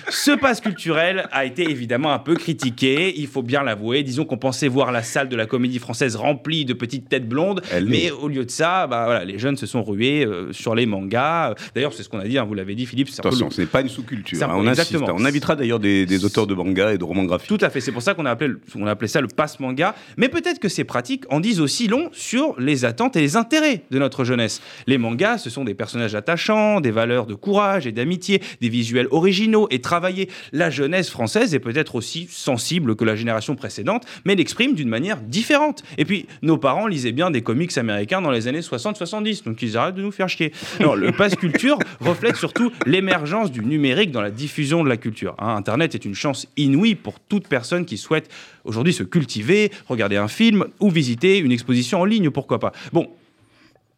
[0.09, 4.03] Ce passe culturel a été évidemment un peu critiqué, il faut bien l'avouer.
[4.03, 7.61] Disons qu'on pensait voir la salle de la comédie française remplie de petites têtes blondes,
[7.85, 10.85] mais au lieu de ça, bah, voilà, les jeunes se sont rués euh, sur les
[10.85, 11.55] mangas.
[11.75, 13.09] D'ailleurs, c'est ce qu'on a dit, hein, vous l'avez dit, Philippe.
[13.17, 14.41] Attention, ce n'est pas une sous-culture.
[14.43, 14.95] Hein, on insiste.
[14.95, 17.47] On invitera d'ailleurs des, auteurs de manga et de romans graphiques.
[17.47, 17.81] Tout à fait.
[17.81, 19.95] C'est pour ça qu'on a appelé, on a appelé ça le passe manga.
[20.17, 23.83] Mais peut-être que ces pratiques en disent aussi long sur les attentes et les intérêts
[23.91, 24.61] de notre jeunesse.
[24.87, 29.07] Les mangas, ce sont des personnages attachants, des valeurs de courage et d'amitié, des visuels
[29.11, 30.29] originaux et travaillés.
[30.51, 35.21] La jeunesse française est peut-être aussi sensible que la génération précédente, mais l'exprime d'une manière
[35.21, 35.83] différente.
[35.97, 39.77] Et puis, nos parents lisaient bien des comics américains dans les années 60-70, donc ils
[39.77, 40.51] arrêtent de nous faire chier.
[40.79, 45.35] Alors, le pass culture reflète surtout l'émergence du numérique dans la diffusion de la culture.
[45.39, 45.55] Hein.
[45.55, 48.29] Internet est une chance inouïe pour toute personne qui souhaite
[48.63, 52.71] aujourd'hui se cultiver, regarder un film ou visiter une exposition en ligne, pourquoi pas.
[52.91, 53.09] Bon,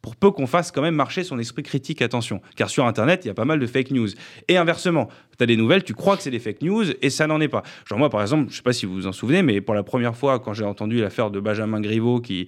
[0.01, 2.41] pour peu qu'on fasse quand même marcher son esprit critique, attention.
[2.55, 4.07] Car sur Internet, il y a pas mal de fake news.
[4.47, 7.27] Et inversement, tu as des nouvelles, tu crois que c'est des fake news et ça
[7.27, 7.63] n'en est pas.
[7.85, 9.83] Genre moi, par exemple, je sais pas si vous vous en souvenez, mais pour la
[9.83, 12.47] première fois, quand j'ai entendu l'affaire de Benjamin Griveaux qui,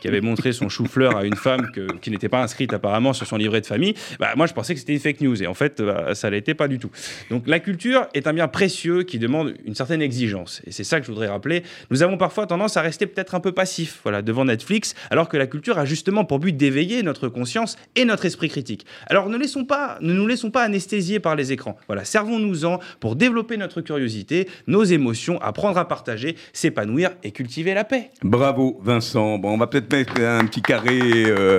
[0.00, 3.36] qui avait montré son chou-fleur à une femme qui n'était pas inscrite apparemment sur son
[3.36, 5.82] livret de famille, bah, moi je pensais que c'était une fake news et en fait,
[5.82, 6.90] bah, ça l'était pas du tout.
[7.30, 10.62] Donc la culture est un bien précieux qui demande une certaine exigence.
[10.66, 11.62] Et c'est ça que je voudrais rappeler.
[11.90, 15.36] Nous avons parfois tendance à rester peut-être un peu passif voilà, devant Netflix, alors que
[15.36, 18.84] la culture a justement pour but d'éveiller notre conscience et notre esprit critique.
[19.06, 21.78] Alors ne, laissons pas, ne nous laissons pas anesthésier par les écrans.
[21.86, 27.72] Voilà, servons nous-en pour développer notre curiosité, nos émotions, apprendre à partager, s'épanouir et cultiver
[27.72, 28.10] la paix.
[28.22, 29.38] Bravo Vincent.
[29.38, 31.00] Bon, on va peut-être mettre un petit carré.
[31.00, 31.58] Euh,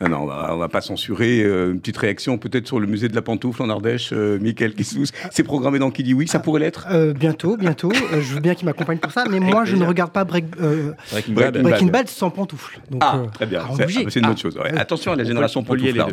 [0.00, 1.42] non, on va, va pas censurer.
[1.42, 4.10] Euh, une petite réaction peut-être sur le musée de la pantoufle en Ardèche.
[4.12, 6.86] Euh, Michael Kissous, c'est programmé dans Qui dit oui Ça pourrait l'être?
[7.14, 7.92] Bientôt, bientôt.
[7.92, 9.24] je veux bien qu'il m'accompagne pour ça.
[9.30, 12.08] Mais moi, je ne regarde pas Breaking, Bad.
[12.08, 12.80] sans pantoufle.
[13.00, 13.62] ah, très bien.
[14.08, 14.55] C'est une bonne chose.
[14.76, 16.04] Attention à la génération pantoufle.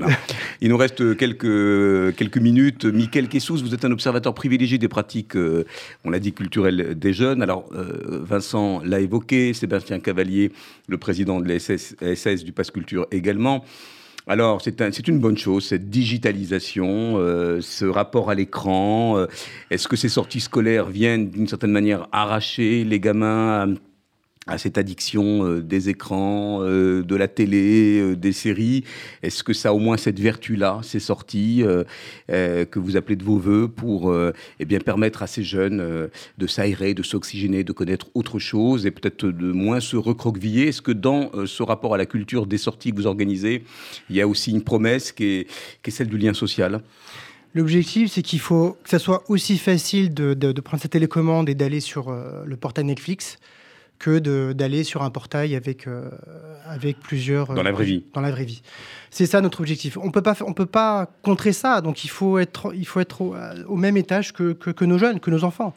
[0.61, 2.85] Il nous reste quelques, quelques minutes.
[2.85, 5.65] Michael Kissous, vous êtes un observateur privilégié des pratiques, euh,
[6.05, 7.41] on l'a dit, culturelles des jeunes.
[7.41, 10.51] Alors, euh, Vincent l'a évoqué, Sébastien Cavalier,
[10.87, 13.63] le président de l'SS du Pass Culture également.
[14.25, 19.25] Alors, c'est une bonne chose, cette digitalisation, euh, ce rapport à l'écran.
[19.69, 23.67] Est-ce que ces sorties scolaires viennent d'une certaine manière arracher les gamins à
[24.57, 28.83] cette addiction euh, des écrans, euh, de la télé, euh, des séries.
[29.21, 31.63] Est-ce que ça a au moins cette vertu-là, ces sorties
[32.27, 34.13] que vous appelez de vos voeux pour
[34.59, 38.91] eh bien permettre à ces jeunes de s'aérer, de s'oxygéner, de connaître autre chose et
[38.91, 40.67] peut-être de moins se recroqueviller?
[40.67, 43.63] Est-ce que dans ce rapport à la culture des sorties que vous organisez,
[44.09, 46.81] il y a aussi une promesse qui est, celle du lien social?
[47.53, 51.55] L'objectif, c'est qu'il faut que ça soit aussi facile de, de prendre sa télécommande et
[51.55, 53.37] d'aller sur le portail Netflix
[54.03, 56.09] que d'aller sur un portail avec, euh,
[56.65, 57.53] avec plusieurs...
[57.53, 58.03] Dans la vraie vie.
[58.13, 58.61] Dans la vraie vie.
[59.11, 59.95] C'est ça notre objectif.
[59.95, 63.21] On peut pas, on peut pas contrer ça, donc il faut être, il faut être
[63.21, 65.73] au, même étage que, que, nos jeunes, que nos enfants.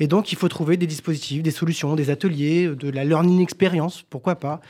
[0.00, 4.04] Et donc il faut trouver des dispositifs, des solutions, des ateliers, de la learning experience,
[4.08, 4.60] pourquoi pas,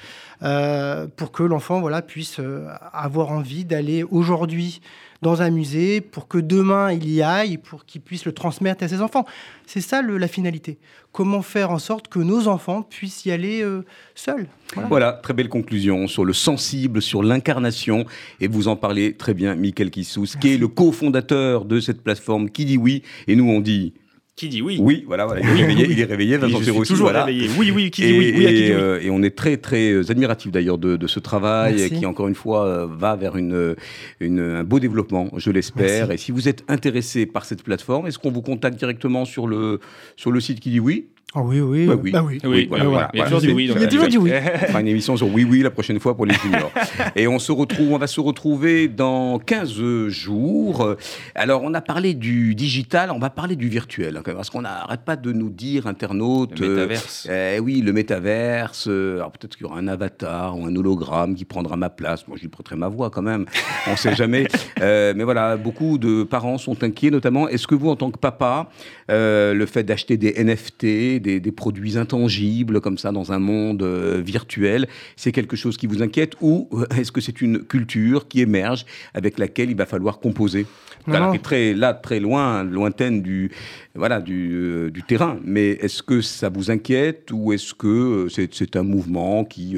[0.43, 4.81] euh, pour que l'enfant voilà, puisse euh, avoir envie d'aller aujourd'hui
[5.21, 8.89] dans un musée pour que demain il y aille, pour qu'il puisse le transmettre à
[8.89, 9.27] ses enfants.
[9.67, 10.79] C'est ça la finalité.
[11.13, 14.47] Comment faire en sorte que nos enfants puissent y aller euh, seuls?
[14.89, 15.13] Voilà.
[15.13, 18.05] très belle conclusion sur le sensible, sur l'incarnation.
[18.41, 22.49] Et vous en parlez très bien, Michael Kissous, qui est le cofondateur de cette plateforme
[22.51, 23.03] qui dit oui.
[23.27, 23.93] Et nous, on dit
[24.39, 25.43] qui dit oui Oui, voilà, voilà.
[25.43, 27.51] Il, est réveillé, il est réveillé, Vincent toujours réveillé.
[27.59, 30.53] Oui, oui, qui dit oui, oui, et, euh, et, on est très, très euh, admiratif
[30.53, 33.75] d'ailleurs de, de, ce travail qui, encore une fois, euh, va vers une,
[34.21, 36.11] une, un beau développement, je l'espère.
[36.11, 39.81] Et si vous êtes intéressé par cette plateforme, est-ce qu'on vous contacte directement sur le,
[40.17, 41.09] sur le site qui dit oui?
[41.35, 41.87] Ah oui, oui.
[41.87, 42.11] Bah oui.
[42.11, 42.41] Bah oui.
[42.43, 42.67] oui.
[42.71, 43.71] Voilà, Il y a toujours du oui.
[43.75, 44.33] Il y a toujours du oui.
[44.63, 46.73] On fera une émission sur oui, oui la prochaine fois pour les juniors.
[47.17, 50.97] Et on se retrouve, on va se retrouver dans 15 jours.
[51.35, 54.17] Alors, on a parlé du digital, on va parler du virtuel.
[54.17, 56.59] Hein, parce qu'on n'arrête pas de nous dire, internautes.
[56.59, 57.27] Le métaverse.
[57.29, 58.87] Euh, eh oui, le métaverse.
[58.89, 62.27] Euh, alors, peut-être qu'il y aura un avatar ou un hologramme qui prendra ma place.
[62.27, 63.45] Moi, je lui prêterai ma voix quand même.
[63.87, 64.49] On ne sait jamais.
[64.81, 67.51] Euh, mais voilà, beaucoup de parents sont inquiets, notamment.
[67.51, 68.71] Est-ce que vous, en tant que papa,
[69.11, 74.87] le fait d'acheter des NFT, des, produits intangibles comme ça dans un monde euh, virtuel,
[75.17, 78.85] c'est quelque chose qui vous inquiète ou euh, est-ce que c'est une culture qui émerge
[79.15, 80.67] avec laquelle il va falloir composer?
[81.07, 83.51] Voilà, qui est très, là, très loin, lointaine du,
[83.95, 85.39] voilà, du, euh, du terrain.
[85.43, 89.77] Mais est-ce que ça vous inquiète ou est-ce que c'est un mouvement qui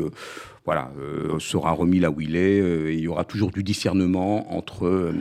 [0.70, 0.92] voilà,
[1.40, 5.12] sera remis là où il est et il y aura toujours du discernement entre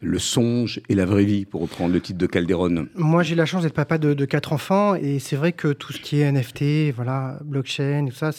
[0.00, 3.44] le songe et la vraie vie, pour reprendre le titre de Calderon Moi, j'ai la
[3.44, 6.94] chance d'être papa de, quatre enfants et c'est vrai que tout ce qui est NFT,
[6.94, 8.30] voilà, blockchain, tout ça,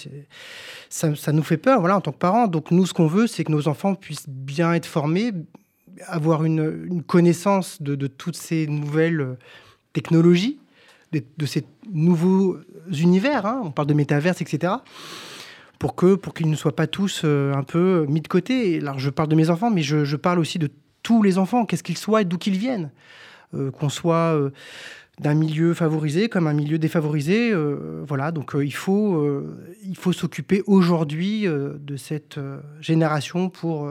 [0.90, 2.48] ça, ça nous fait peur, voilà, en tant que parents.
[2.48, 5.34] Donc nous, ce qu'on veut, c'est que nos enfants puissent bien être formés,
[6.08, 9.36] avoir une, connaissance de, toutes ces nouvelles
[9.92, 10.58] technologies,
[11.12, 12.58] de, ces nouveaux
[12.90, 13.46] univers.
[13.46, 13.62] Hein.
[13.66, 14.76] on parle de métaverse, etc
[15.80, 18.80] pour que pour qu'ils ne soient pas tous euh, un peu mis de côté.
[18.80, 20.70] Alors je parle de mes enfants, mais je, parle aussi de
[21.04, 22.92] tous les enfants, qu'est-ce qu'ils soient et d'où qu'ils viennent,
[23.54, 24.52] euh, qu'on soit euh,
[25.20, 27.54] d'un milieu favorisé comme un milieu défavorisé.
[28.06, 29.42] voilà, donc il faut
[29.86, 32.38] il faut s'occuper aujourd'hui de cette
[32.82, 33.90] génération pour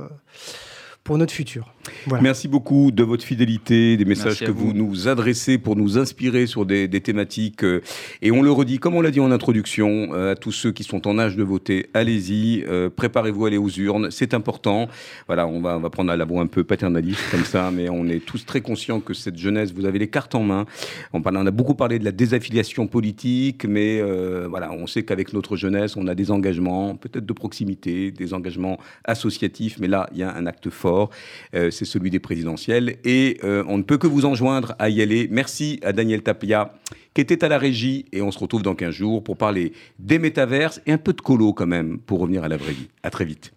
[1.02, 1.73] pour notre futur.
[2.20, 4.72] Merci beaucoup de votre fidélité, des messages que vous.
[4.72, 7.64] nous adressez pour nous inspirer sur des, thématiques.
[7.64, 7.82] Euh,
[8.22, 10.84] et on le redit, comme on l'a dit en introduction, euh, à tous ceux qui
[10.84, 14.88] sont en âge de voter, allez-y, euh, préparez-vous à aller aux urnes, c'est important.
[15.26, 17.88] Voilà, on va, on va prendre à la voix un peu paternaliste comme ça, mais
[17.88, 20.66] on est tous très conscients que cette jeunesse, vous avez les cartes en main.
[21.12, 24.00] On, on a beaucoup parlé de la désaffiliation politique, mais
[24.48, 28.78] voilà, on sait qu'avec notre jeunesse, on a des engagements, peut-être de proximité, des engagements
[29.04, 31.10] associatifs, mais là, il y a un acte fort
[31.54, 32.96] euh, c'est celui des présidentielles.
[33.04, 35.28] Et euh, on ne peut que vous enjoindre à y aller.
[35.30, 36.74] Merci à Daniel Tapia
[37.14, 38.06] qui était à la régie.
[38.12, 41.20] Et on se retrouve dans 15 jours pour parler des métaverses et un peu de
[41.20, 42.88] colo quand même pour revenir à la vraie vie.
[43.02, 43.54] À très vite.